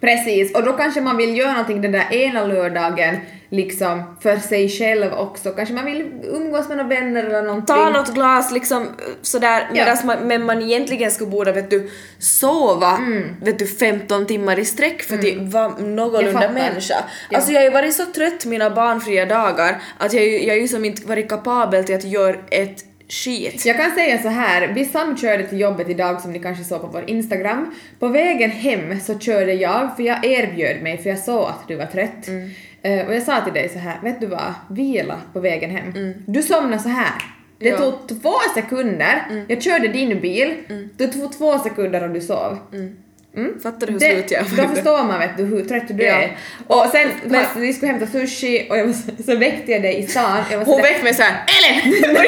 [0.00, 3.16] Precis, och då kanske man vill göra någonting den där ena lördagen
[3.50, 5.50] liksom för sig själv också.
[5.50, 7.76] Kanske man vill umgås med några vänner eller någonting.
[7.76, 8.86] Ta något glas liksom
[9.22, 9.96] sådär Ja.
[10.04, 13.36] man, men man egentligen skulle borde vet du sova Mm.
[13.42, 16.94] vet du 15 timmar i sträck för att vara Jag någorlunda människa.
[17.30, 17.36] Ja.
[17.36, 20.20] Alltså jag har ju varit så trött mina barnfria dagar att jag
[20.54, 23.66] har ju som inte varit kapabel till att göra ett skit.
[23.66, 26.86] Jag kan säga så här, vi samkörde till jobbet idag som ni kanske såg på
[26.86, 27.74] vår Instagram.
[27.98, 31.76] På vägen hem så körde jag, för jag erbjöd mig för jag såg att du
[31.76, 32.28] var trött.
[32.82, 36.14] Eh, och jag sa till dig så här, vet du vad, vila på vägen hem.
[36.26, 37.12] Du somnade så här.
[37.58, 37.78] Det Ja.
[37.78, 40.54] tog två sekunder, jag körde din bil,
[40.96, 42.58] det tog två sekunder och du sov.
[43.62, 44.74] Fattar du hur Det, slut jag då var?
[44.74, 46.14] förstår man vet du hur trött du Ja.
[46.14, 46.36] är.
[46.66, 48.94] Och sen Men- vi skulle hämta sushi och jag var,
[49.26, 50.42] så, väckte jag dig i stan.
[50.50, 51.90] Jag var så Hon väckte mig såhär Elin!
[52.02, 52.22] det var,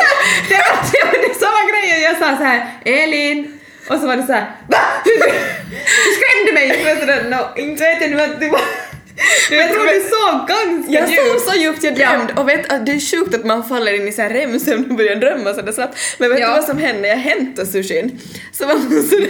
[0.92, 3.58] det var det samma grej jag sa så här Elin
[3.88, 4.78] och så var det så här va?
[5.04, 5.10] Du,
[6.16, 6.68] skrämde mig!
[6.84, 8.60] Jag var sådär no, inte vet jag nu att du var...
[9.50, 11.40] Jag tror du sov ganska Jag sov djupt.
[11.40, 14.22] så djupt jag drömde och vet det är sjukt att man faller in i så
[14.22, 15.98] här REM-sömn och börjar drömma sådär snabbt.
[16.18, 16.46] Men vet Ja.
[16.46, 18.18] du vad som hände jag hämtade sushin?
[18.52, 19.26] Så var hon sådär,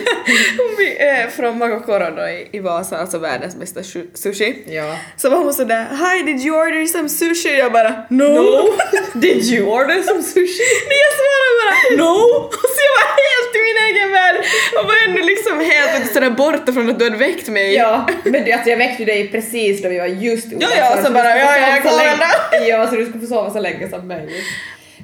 [0.79, 3.81] fick, eh, från Magokoro då i, i Vasa, alltså världens bästa
[4.15, 4.57] sushi.
[4.67, 4.97] Ja.
[5.17, 7.59] Så var hon sådär Hi did you order some sushi?
[7.59, 8.75] Jag bara No!
[9.15, 10.67] Did you order some sushi?
[10.89, 12.13] Men jag svarade bara No!
[12.47, 14.37] Och så jag var helt i min egen värld
[14.79, 17.75] och var ändå liksom helt sådär borta från att du hade väckt mig.
[17.75, 21.13] Ja, men du, alltså jag väckte dig precis då vi var just Ja, ja, så
[21.13, 24.45] bara, ja, jag går länge- Ja, så du skulle få sova så länge som möjligt.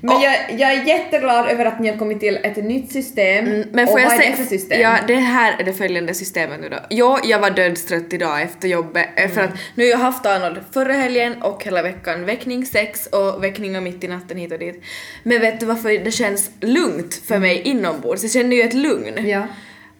[0.00, 3.46] Men jag, jag är jätteglad över att ni har kommit till ett nytt system.
[3.46, 4.80] Mm, Men och får jag vad är det för system?
[4.80, 6.76] ja det här är det följande systemet nu då.
[6.90, 10.58] Jo, jag var dödstrött idag efter jobbet eh, för att nu har jag haft Arnold
[10.72, 14.82] förra helgen och hela veckan väckning sex och väckningar mitt i natten hit och dit.
[15.22, 18.22] Men vet du varför det känns lugnt för mig inombords?
[18.22, 19.26] Jag känner ju ett lugn.
[19.28, 19.42] Ja.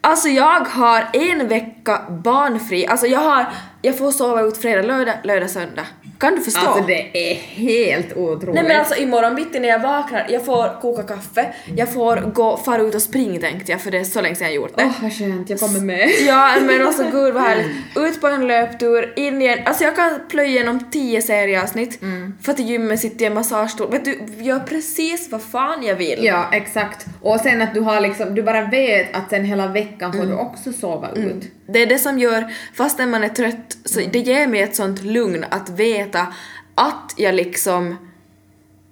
[0.06, 3.46] Alltså jag har en vecka barnfri, alltså jag har,
[3.82, 5.86] jag får sova ut fredag, lördag, lördag, söndag.
[6.18, 6.60] Kan du förstå?
[6.68, 8.54] Alltså det är helt otroligt.
[8.54, 12.56] Nej men alltså imorgon bitti när jag vaknar, jag får koka kaffe, jag får gå,
[12.56, 14.84] fara ut och springa tänkte jag för det är så länge sedan jag gjort det.
[14.84, 16.10] Åh vad skönt, jag kommer med.
[16.26, 17.66] Ja men alltså gud vad härligt.
[17.96, 22.34] Ut på en löptur, in igen, alltså jag kan plöja igenom 10 serieavsnitt, Mm.
[22.42, 25.94] för till gymmet sitter jag i en massagestol, vet du, gör precis vad fan jag
[25.96, 26.18] vill.
[26.24, 27.06] Ja, exakt.
[27.22, 30.30] Och sen att du har liksom, du bara vet att sen hela veckan får Mm.
[30.30, 31.44] du också sova ut.
[31.68, 34.12] Det är det som gör, fastän man är trött, så Mm.
[34.12, 36.26] det ger mig ett sånt lugn att veta
[36.74, 37.96] att jag liksom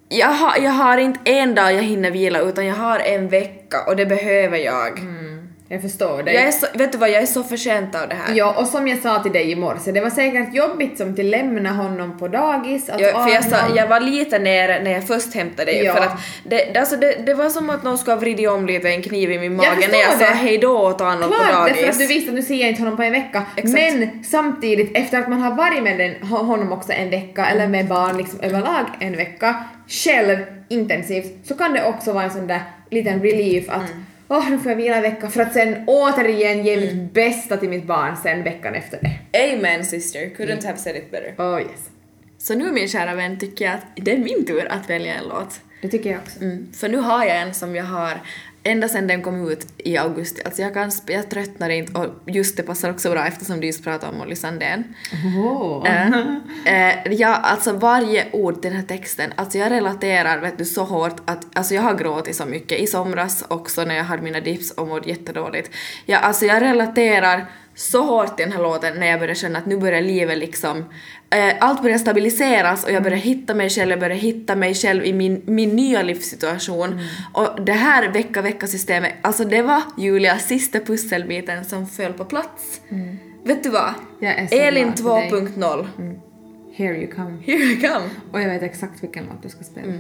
[0.08, 3.84] jag har, jag har inte en dag jag hinner vila utan jag har en vecka
[3.86, 4.98] och det behöver jag.
[5.68, 6.34] Jag förstår dig.
[6.34, 8.34] Jag är så, vet du vad, jag är så förtjänt av det här.
[8.34, 11.30] Ja, och som jag sa till dig i morse, det var säkert jobbigt som till
[11.30, 12.90] lämna honom på dagis.
[12.90, 15.94] Alltså Jag, för jag, sa, jag var lite nere när jag först hämtade dig Ja.
[15.94, 18.66] för att det, det, alltså det, det var som att någon skulle ha vridit om
[18.66, 20.24] lite en kniv i min Jag mage när jag sa det.
[20.24, 21.76] hej då åt Arnold på Klart, dagis.
[21.76, 23.42] därför att du visste att nu ser jag inte honom på en vecka.
[23.56, 23.72] Exakt.
[23.94, 27.66] Men samtidigt, efter att man har varit med den, ho- honom också en vecka, eller
[27.66, 30.36] med barn liksom överlag en vecka, själv
[30.68, 34.06] intensivt, så kan det också vara en sån där liten relief att Mm.
[34.28, 37.68] Åh, nu får jag vila en vecka för att sen återigen ge mitt bästa till
[37.68, 39.54] mitt barn sen veckan efter det.
[39.54, 41.34] Amen sister, couldn't have said it better.
[41.38, 41.90] Oh yes.
[42.38, 45.28] Så nu min kära vän tycker jag att det är min tur att välja en
[45.28, 45.60] låt.
[45.82, 46.40] Det tycker jag också.
[46.40, 46.72] Mm.
[46.72, 48.20] För nu har jag en som jag har
[48.64, 50.42] ända sedan den kom ut i augusti.
[50.44, 53.84] Alltså jag, kan, jag tröttnar inte och just det passar också bra eftersom du just
[53.84, 54.84] pratade om Molly Sandén.
[55.36, 55.88] Oh.
[55.88, 56.08] Eh,
[56.90, 60.84] eh, ja, alltså varje ord i den här texten, alltså jag relaterar vet du, så
[60.84, 62.80] hårt att alltså jag har gråtit så mycket.
[62.80, 65.70] I somras också när jag hade mina dips och mådde jättedåligt.
[66.06, 69.66] Ja, alltså jag relaterar så hårt till den här låten när jag börjar känna att
[69.66, 70.78] nu börjar livet liksom,
[71.30, 75.04] eh, allt börjar stabiliseras och jag börjar hitta mig själv, jag börjar hitta mig själv
[75.04, 77.00] i min, min nya livssituation.
[77.32, 82.80] Och det här vecka-vecka-systemet, alltså det var Julias sista pusselbiten som föll på plats.
[83.44, 83.94] Vet du vad?
[84.50, 85.52] Elin glad för dig.
[85.56, 86.20] 2.0.
[86.76, 87.38] Here you come.
[87.42, 88.10] Here I come.
[88.32, 89.92] Och jag vet exakt vilken låt du ska spela.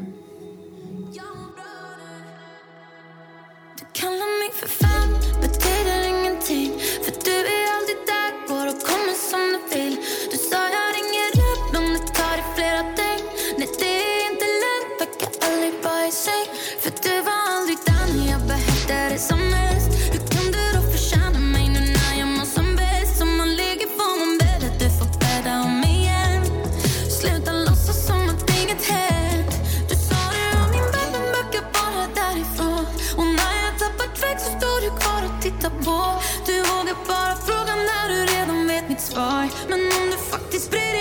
[3.78, 7.53] Du kallar mig för fan, betyder ingenting För du är
[9.34, 10.83] och kommer som du
[39.14, 39.48] svar.
[39.68, 40.93] Men om du faktiskt bryr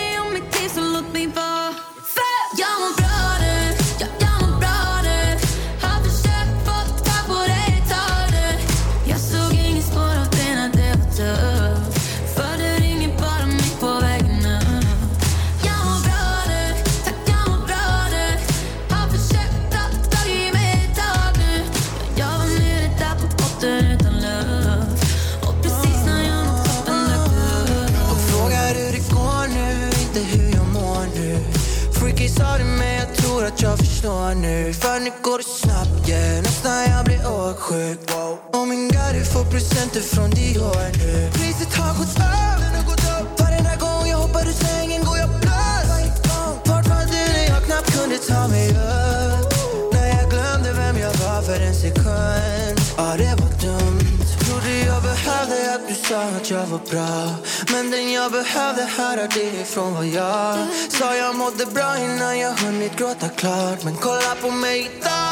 [56.93, 57.35] bra.
[57.71, 60.57] Men den jag behövde höra det ifrån var jag
[60.89, 61.15] Sa.
[61.15, 63.83] Jag mådde bra innan jag hunnit gråta klart.
[63.83, 65.22] Men kolla på mig idag,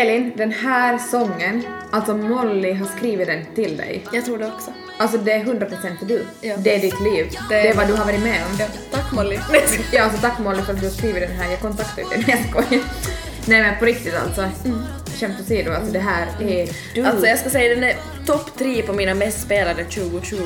[0.00, 4.04] Elin, den här sången, alltså Molly har skrivit den till dig.
[4.12, 4.70] Jag tror det också.
[4.98, 6.24] Alltså det är 100% du.
[6.40, 6.56] Ja.
[6.58, 7.26] Det är ditt liv.
[7.48, 8.56] Det Det är- vad du har varit med om.
[8.60, 9.38] Ja, tack Molly.
[9.92, 11.50] Ja, alltså tack Molly för att du har skrivit den här.
[11.50, 12.24] Jag kontaktade dig.
[12.26, 12.84] Nej, jag skojar.
[13.46, 14.48] Nej men på riktigt alltså.
[15.20, 17.04] Skämt åsido, alltså det här är du.
[17.04, 20.36] Alltså jag ska säga den är topp tre på mina mest spelade 2020.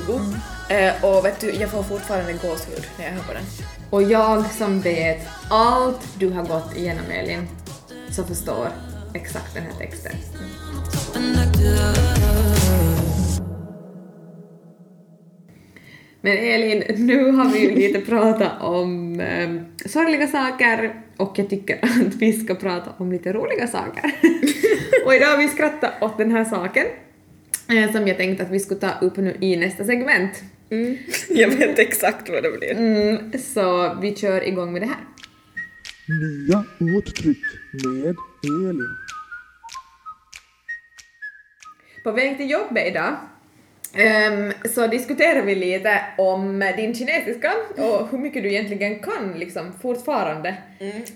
[0.69, 3.43] Eh, och vet du, jag får fortfarande gåshud när jag hör på den.
[3.91, 7.49] Och jag som vet allt du har gått igenom Elin,
[8.11, 8.69] så förstår
[9.15, 10.13] exakt den här texten.
[16.25, 21.79] Men Elin, nu har vi ju lite pratat om um, sorgliga saker och jag tycker
[21.83, 24.03] att vi ska prata om lite roliga saker.
[25.07, 26.87] och idag har vi skrattat åt den här saken
[27.69, 30.43] eh, som jag tänkte att vi skulle ta upp nu i nästa segment.
[31.29, 32.71] Jag vet exakt vad det blir.
[32.71, 35.05] Mm, så vi kör igång med det här.
[36.09, 39.02] Nya uttryck med Elin.
[42.03, 43.17] På väg till jobbet idag
[43.95, 49.73] ehm, så diskuterar vi lite om din kinesiska och hur mycket du egentligen kan liksom
[49.83, 50.57] fortfarande.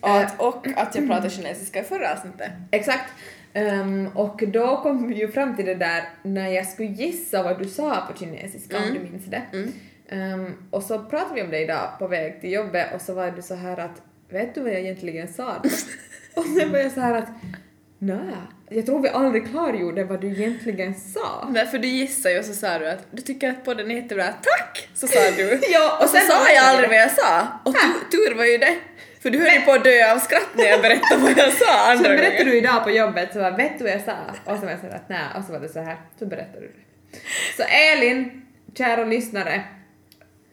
[0.00, 2.50] Och att, och att jag pratade kinesiska i förra avsnittet.
[2.70, 3.12] Exakt.
[3.52, 7.58] Ehm, och då kom vi ju fram till det där när jag skulle gissa vad
[7.58, 9.42] du sa på kinesiska om du minns det.
[10.08, 13.30] Ehm, och så pratade vi om det idag på väg till jobbet och så var
[13.30, 15.68] du så här att vet du vad jag egentligen sa då?
[16.40, 17.28] och sen var jag så här att
[17.98, 18.34] nej,
[18.70, 21.48] jag tror vi aldrig klargjorde vad du egentligen sa.
[21.50, 23.94] Nej, för du gissade ju och så sa du att du tycker att podden är
[23.94, 24.24] jättebra.
[24.26, 24.88] Tack!
[24.94, 25.60] Så sa du.
[25.72, 27.46] Ja, och och så sen sa jag aldrig vad jag sa.
[27.64, 28.76] Och tu- tur var ju det.
[29.22, 31.64] För du höll ju på att dö av skratt när jag berättade vad jag sa
[31.66, 32.46] Så andra berättade gången.
[32.46, 34.16] du idag på jobbet så bara, vet du vad jag sa?
[34.44, 36.26] Och så var jag så här att nej, och så var det så här, så
[36.26, 37.18] berättade du det.
[37.56, 38.42] Så Elin,
[38.78, 39.62] kära lyssnare,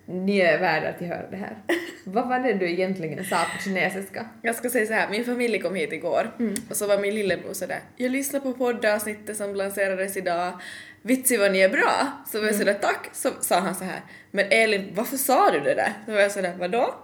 [0.05, 1.57] ni är värda att höra det här.
[2.03, 4.25] Vad var det du egentligen sa på kinesiska?
[4.41, 6.53] Jag ska säga så här, min familj kom hit igår Mm.
[6.69, 10.53] och så var min lillebror sådär, jag lyssnade på poddavsnittet som lanserades idag,
[11.01, 11.91] vitsi vad ni är bra.
[12.31, 12.59] Så var jag Mm.
[12.67, 13.99] sådär tack, så sa han så här,
[14.31, 15.93] men Elin varför sa du det där?
[16.05, 16.95] Så var jag sådär, vadå?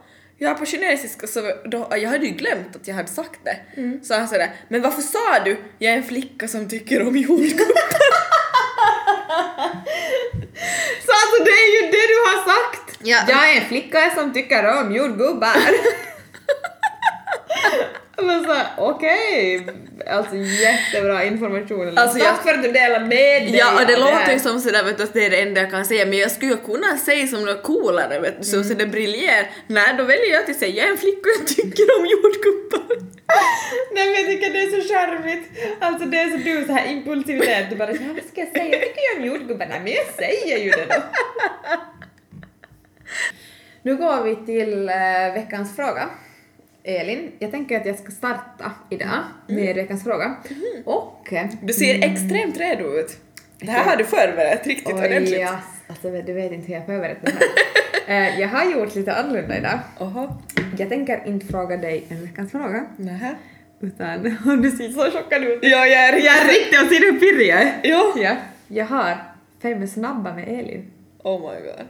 [0.42, 3.58] Ja på kinesiska så då, jag hade ju glömt att jag hade sagt det.
[3.82, 4.04] Mm.
[4.04, 7.66] Så han sådär, men varför sa du jag är en flicka som tycker om jordgubbar?
[11.06, 12.69] Så alltså det är ju det du har sagt!
[13.04, 13.18] Ja.
[13.28, 15.56] Jag är en flicka som tycker om jordgubbar.
[18.22, 19.68] Men så okej,
[20.08, 21.98] alltså jättebra information.
[21.98, 23.10] Alltså, Tack jag- för att du delar med
[23.42, 25.42] dig Ja och det av låter ju som sådär vet du att det är det
[25.42, 28.44] enda jag kan säga men jag skulle ju kunna säga som något coolare vet du
[28.44, 29.50] så, så det briljerar.
[29.68, 32.96] Nej då väljer jag att säga jag är en flicka och jag tycker om jordgubbar.
[33.94, 35.50] Nej men jag tycker det är så charmigt.
[35.80, 37.69] Alltså det är så du så här impulsivitet.
[37.69, 38.65] Du bara här, vad ska jag säga?
[38.65, 39.65] Jag tycker ju om jordgubbar.
[39.69, 40.96] Nej men jag säger ju det då.
[43.90, 46.10] Nu går vi till eh, veckans fråga.
[46.83, 50.35] Elin, jag tänker att jag ska starta idag med veckans fråga.
[50.85, 51.33] Och...
[51.33, 53.17] eh, Du ser extremt redo ut.
[53.60, 55.40] Det här har du förberett riktigt Oj, ordentligt.
[55.40, 57.42] ja, alltså du vet inte hur jag förberett det här.
[58.08, 59.79] Eh, jag har gjort lite annorlunda idag.
[60.00, 60.27] Oho.
[60.77, 62.85] Jag tänker inte fråga dig en veckans fråga.
[62.98, 63.35] Nähä.
[63.81, 64.23] Utan,
[64.62, 65.60] du ser så chockad ut.
[65.62, 67.79] Ja jag är Jag är riktigt, och ser du hur pirrig jag är?
[67.83, 68.13] Ja.
[68.17, 68.35] Ja.
[68.67, 69.17] Jag har
[69.62, 70.92] fem snabba med Elin.
[71.23, 71.85] Oh my god.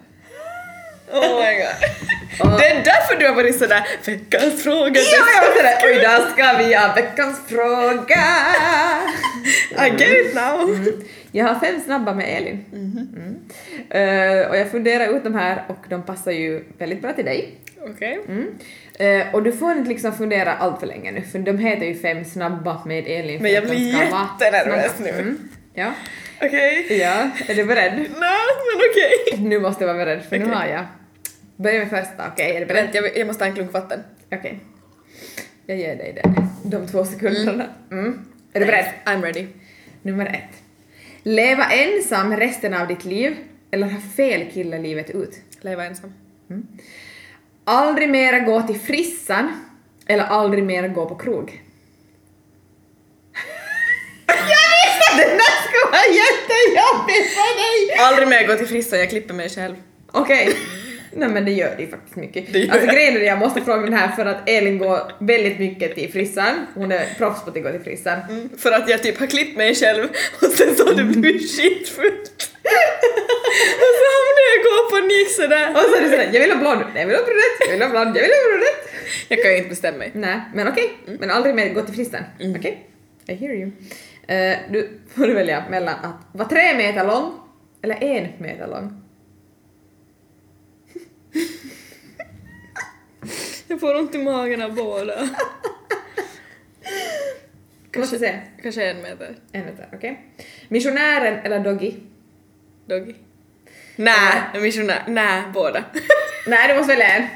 [1.11, 2.59] Oh my god.
[2.59, 4.99] Det är därför du har varit sådär veckans fråga.
[4.99, 8.25] Ja, jag var sådär, oj då ska vi ha veckans fråga.
[9.87, 10.85] I get it now.
[11.31, 12.65] Jag har fem snabba med Elin.
[12.73, 13.39] Mm.
[13.89, 17.55] Eh, och jag funderar ut de här och de passar ju väldigt bra till dig.
[17.81, 18.19] Okej.
[18.27, 18.47] Mm.
[18.99, 21.95] Eh, och du får inte liksom fundera allt för länge nu för de heter ju
[21.95, 23.41] fem snabba med Elin.
[23.41, 25.09] Men jag blir jättenervös nu.
[25.09, 25.49] Mm.
[25.73, 25.91] Ja.
[26.41, 26.97] Okej.
[26.99, 27.93] ja, är du beredd?
[27.93, 28.07] Nej
[28.67, 29.47] men okej.
[29.49, 30.55] Nu måste jag vara beredd för nu Okej.
[30.57, 30.85] har jag
[31.55, 32.83] Börja med första, okej, är du beredd?
[32.83, 33.99] Vänta, jag, jag måste ha en klunk vatten.
[34.31, 34.59] Okej.
[35.65, 37.65] Jag ger dig den, de två sekunderna.
[37.91, 38.25] Mm.
[38.53, 38.85] Är du beredd?
[39.05, 39.47] I'm ready.
[40.01, 40.63] Nummer ett.
[41.23, 43.35] Leva ensam resten av ditt liv
[43.71, 45.35] eller ha fel kille livet ut.
[45.61, 46.13] Leva ensam.
[47.63, 49.65] Aldrig mera gå till frissan
[50.07, 51.49] eller aldrig mera gå på krog.
[54.27, 55.37] jag visste att den
[55.91, 57.97] vara jättejobbig för dig!
[57.99, 59.75] Aldrig mer gå till frissan, jag klipper mig själv.
[60.11, 60.55] Okej.
[61.11, 62.53] Nej men det gör det ju faktiskt mycket.
[62.53, 65.59] Det alltså grejen är att jag måste fråga den här för att Elin går väldigt
[65.59, 66.67] mycket till frissan.
[66.75, 68.19] Hon är proffs på att gå till frissan.
[68.57, 70.07] För att jag typ har klippt mig själv
[70.41, 72.31] och sen så har det blivit skitfullt.
[73.83, 75.69] och så hamnade jag gå på panik sådär.
[75.69, 77.81] Och så är det sådär, jag vill ha blond, jag vill ha brunett, jag vill
[77.81, 78.89] ha blond, jag vill ha brunett.
[79.27, 80.11] Jag kan ju inte bestämma mig.
[80.13, 80.97] Nej, men okej.
[81.19, 82.23] Men aldrig mer gå till frissan.
[82.57, 82.85] Okej?
[83.27, 83.71] I hear you.
[84.29, 87.39] Eh, du får du välja mellan att vara tre meter lång
[87.81, 89.01] eller en meter lång.
[93.67, 95.29] Jag får ont i magen av båda.
[97.97, 98.39] Måste se.
[98.63, 99.35] Kanske en meter.
[99.51, 100.21] En meter, okej.
[100.67, 101.93] Missionären eller Doggy?
[102.85, 103.13] Doggy.
[103.95, 105.03] Nej, missionär.
[105.07, 105.83] Nej, båda.
[106.47, 107.27] Nej, du måste välja en.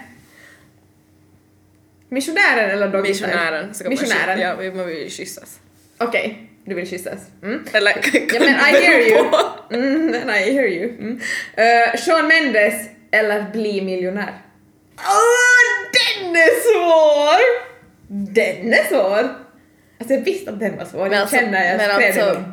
[2.09, 3.09] Missionären eller Doggy?
[3.09, 3.73] Missionären.
[3.73, 4.37] Så kan man Missionären.
[4.37, 5.59] ky- Ja, man vill ju kyssas.
[5.97, 7.19] Okej, du vill kyssas.
[7.43, 7.65] Mm.
[7.73, 7.93] Eller
[8.33, 9.27] Ja men I hear you.
[9.71, 10.89] Mm, I hear you.
[10.89, 11.19] Mm.
[11.57, 12.73] Uh, Sean Mendes
[13.11, 14.33] eller bli miljonär?
[14.97, 17.39] Åh, den är svår!
[18.33, 19.43] Den är svår!
[19.99, 22.43] Alltså jag visste att den var svår, Men jag alltså- känner jag men skrev alltså-.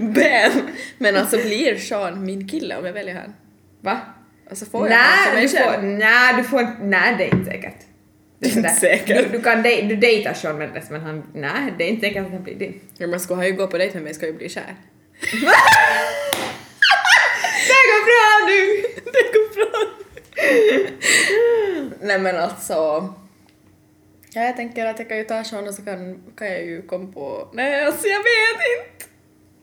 [0.00, 0.50] Ben.
[0.98, 3.34] Men alltså blir Sean min kille om jag väljer han?
[3.80, 4.00] Va?
[4.50, 7.34] Alltså får jag som Nej, mig du får, nej, du får inte, nej det är
[7.34, 7.87] inte säkert.
[8.38, 9.32] Det är Inte säkert.
[9.32, 12.26] Du, du kan dej, du dejtar Sean Mendes men han, nej det är inte säkert
[12.26, 12.80] att han blir din.
[12.98, 14.76] Ja, men ska han ju gå på dejt med mig ska ju bli kär.
[17.68, 18.82] Det går bra nu!
[19.14, 19.70] Det går bra.
[22.06, 22.74] Nej men alltså.
[24.32, 26.82] Ja, jag tänker att jag kan ju ta Sean och så kan, kan jag ju
[26.82, 27.48] komma på...
[27.52, 29.07] Nej alltså jag vet inte.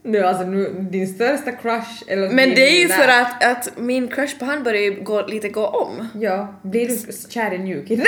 [0.06, 4.08] Nu alltså nu, din största crush eller Men det är ju för att, att min
[4.08, 6.08] crush på han börjar ju gå, lite gå om.
[6.20, 6.97] Ja, blir du
[7.30, 8.06] kär i New Kid?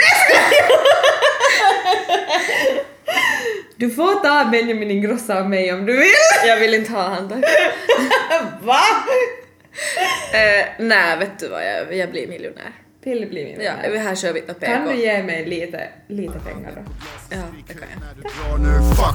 [3.76, 6.48] Du får ta Benjamin Ingrosso av mig om du vill!
[6.48, 7.44] Jag vill inte ha han tack.
[8.62, 8.80] Va?
[10.34, 12.72] eh, nej vet du vad, jag, jag blir miljonär.
[13.04, 14.72] Pille blir min Ja, här kör vi något PK.
[14.72, 16.82] Kan du ge mig lite, lite pengar då?
[17.30, 18.58] Ja, det kan jag.
[18.98, 19.08] Bra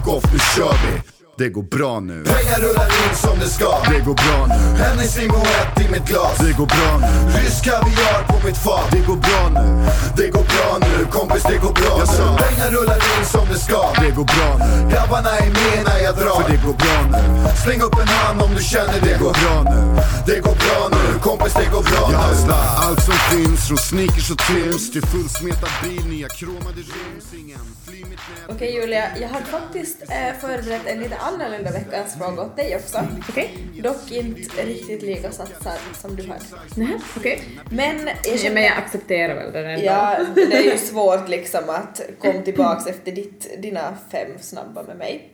[1.38, 1.44] nu, nu.
[1.44, 2.24] Det går bra nu.
[2.24, 3.82] Pengar rullar in som det ska.
[3.90, 4.82] Det går bra nu.
[4.82, 6.38] Hennes limoett i mitt glas.
[6.38, 7.32] Det går bra nu.
[7.38, 8.88] Rysk kaviar på mitt fat.
[8.92, 9.86] Det går bra nu.
[10.16, 11.06] Det går bra nu.
[11.10, 12.44] Kompis, det går bra nu.
[12.44, 13.82] Pengar rullar in som det ska.
[14.00, 14.90] Det går bra nu.
[14.90, 16.40] Grabbarna är med när jag drar.
[16.42, 17.22] För det går bra nu.
[17.64, 19.18] Släng upp en hand om du känner det.
[19.24, 19.80] går bra nu.
[20.26, 21.18] Det går bra nu.
[21.28, 22.14] Kompis, det går bra nu.
[22.14, 23.60] Jag hustlar allt som finns.
[23.68, 26.04] Från sneakers och tims till fullsmetad bil.
[26.12, 27.26] Nya kromade rims.
[27.40, 28.48] Ingen fly mitt nät.
[28.54, 32.98] Okej Julia, jag har faktiskt eh, förberett en lite annorlunda veckans fråga åt dig också.
[33.28, 33.50] Okej.
[33.82, 36.36] Dock inte riktigt lika satsad som du har.
[36.76, 37.42] Nähä, okej.
[37.70, 39.84] Men jag Ja, men jag accepterar väl den ändå.
[39.86, 44.96] ja, det är ju svårt liksom att komma tillbaks efter ditt, dina fem snabba med
[44.96, 45.28] mig.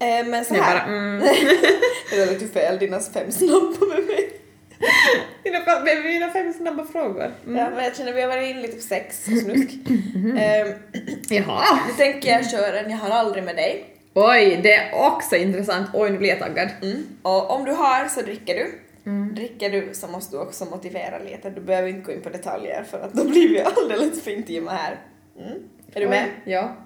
[0.00, 0.74] Eh, men så Jag här.
[0.78, 1.20] bara, mm.
[2.10, 4.30] det lät ju fel, dina fem snabba med mig.
[5.44, 7.30] Mina, fem- mina fem snabba frågor.
[7.46, 7.56] Mm.
[7.58, 9.70] Ja, men jag känner vi har varit in lite på sex och snusk.
[10.38, 10.66] eh,
[11.36, 11.78] Jaha.
[11.88, 13.84] nu tänker jag köra en Jag har aldrig med dig.
[14.14, 15.90] Oj, det är också intressant.
[15.94, 16.68] Oj, nu blir jag taggad.
[16.82, 17.06] Mm.
[17.22, 18.78] Och om du har så dricker du.
[19.34, 21.50] Dricker du så måste du också motivera lite.
[21.50, 24.70] Du behöver inte gå in på detaljer för att då blir vi alldeles för intima
[24.70, 24.96] här.
[25.38, 25.58] Mm.
[25.92, 26.24] Är du med?
[26.24, 26.76] Oj, Ja.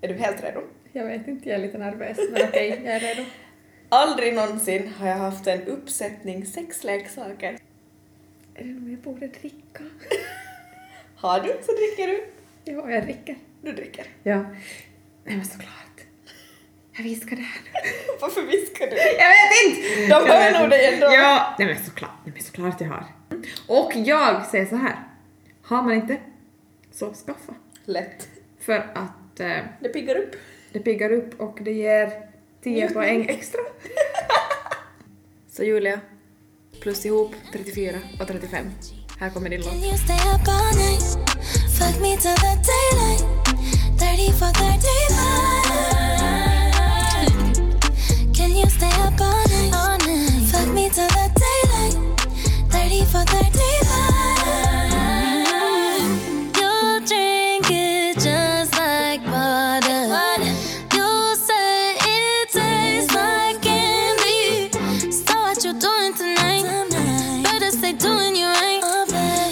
[0.00, 0.60] Är du helt redo?
[0.92, 2.18] Jag vet inte, jag är lite nervös.
[2.32, 3.22] Men okej, jag är redo.
[3.88, 7.58] Aldrig någonsin har jag haft en uppsättning sexleksaker.
[8.54, 9.82] Är det något jag borde dricka?
[11.16, 12.24] Har du så dricker du.
[12.72, 13.36] Ja, jag dricker.
[13.62, 14.06] Du dricker.
[14.22, 14.36] Ja.
[15.24, 15.85] Nej men såklart.
[16.96, 17.60] Jag viskar det här.
[18.20, 18.96] Varför viskar du?
[18.96, 20.06] Jag vet inte!
[20.14, 21.06] De hör nog dig ändå.
[21.06, 23.06] Ja, nej men såklart, nej men såklart jag har.
[23.66, 24.96] Och jag säger så här.
[25.62, 26.16] Har man inte,
[26.92, 27.54] så skaffa.
[27.84, 28.28] Lätt.
[28.60, 30.36] För att eh, Det piggar upp.
[30.72, 32.12] det piggar upp och det ger
[32.62, 33.60] 10 poäng extra.
[35.50, 36.00] Så Julia,
[36.82, 38.70] plus ihop 34 och 35.
[39.20, 39.72] Här kommer din låt.
[41.78, 43.24] Fuck me till the daylight.
[43.98, 46.05] 30 for 35.
[48.66, 49.72] you stay up all night.
[49.74, 50.42] All night.
[50.50, 51.96] Fuck me till the daylight.
[52.72, 55.46] Dirty for dirty life.
[56.58, 56.72] You
[57.10, 60.02] drink it just like water.
[60.96, 61.08] You
[61.46, 64.70] say it tastes like candy.
[65.10, 66.64] So what you doing tonight?
[67.44, 68.82] Better stay doing you right.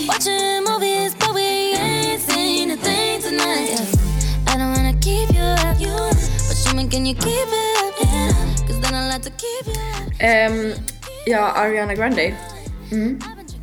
[0.08, 3.78] Watching movies, but we ain't seen a thing tonight.
[4.48, 5.96] I don't wanna keep you you
[6.76, 7.73] but can you keep it?
[10.18, 10.72] Ehm,
[11.26, 12.34] ja, Ariana Grande.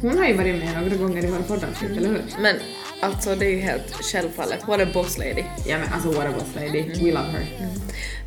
[0.02, 2.24] Hon har ju varit med några gånger i våra poddavsnitt, eller hur?
[2.40, 2.56] Men
[3.02, 4.68] alltså det är ju helt självfallet.
[4.68, 5.44] What a boss lady.
[5.66, 7.68] Ja men alltså what a boss lady, we love her.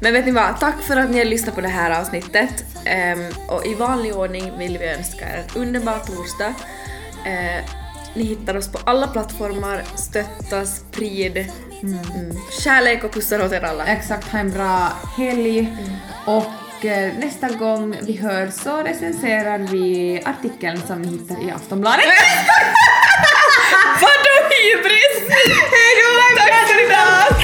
[0.01, 0.61] Men vet ni vad?
[0.61, 2.65] Tack för att ni har lyssnat på det här avsnittet.
[2.85, 6.55] Ehm, och i vanlig ordning vill vi önska er en underbar torsdag.
[7.27, 7.65] Eh,
[8.15, 9.83] ni hittar oss på alla plattformar.
[9.95, 11.37] Stötta, sprid.
[11.83, 12.37] Mm.
[12.61, 13.87] Kärlek och pussar åt er alla.
[13.87, 15.77] Exakt, ha en bra helg
[16.27, 16.45] och
[16.85, 22.05] eh, nästa gång vi hörs så recenserar vi artikeln som ni hittar i Aftonbladet.
[24.01, 25.29] Vadå hybris?
[25.75, 26.37] Hejdå!
[26.37, 27.44] Tack för idag!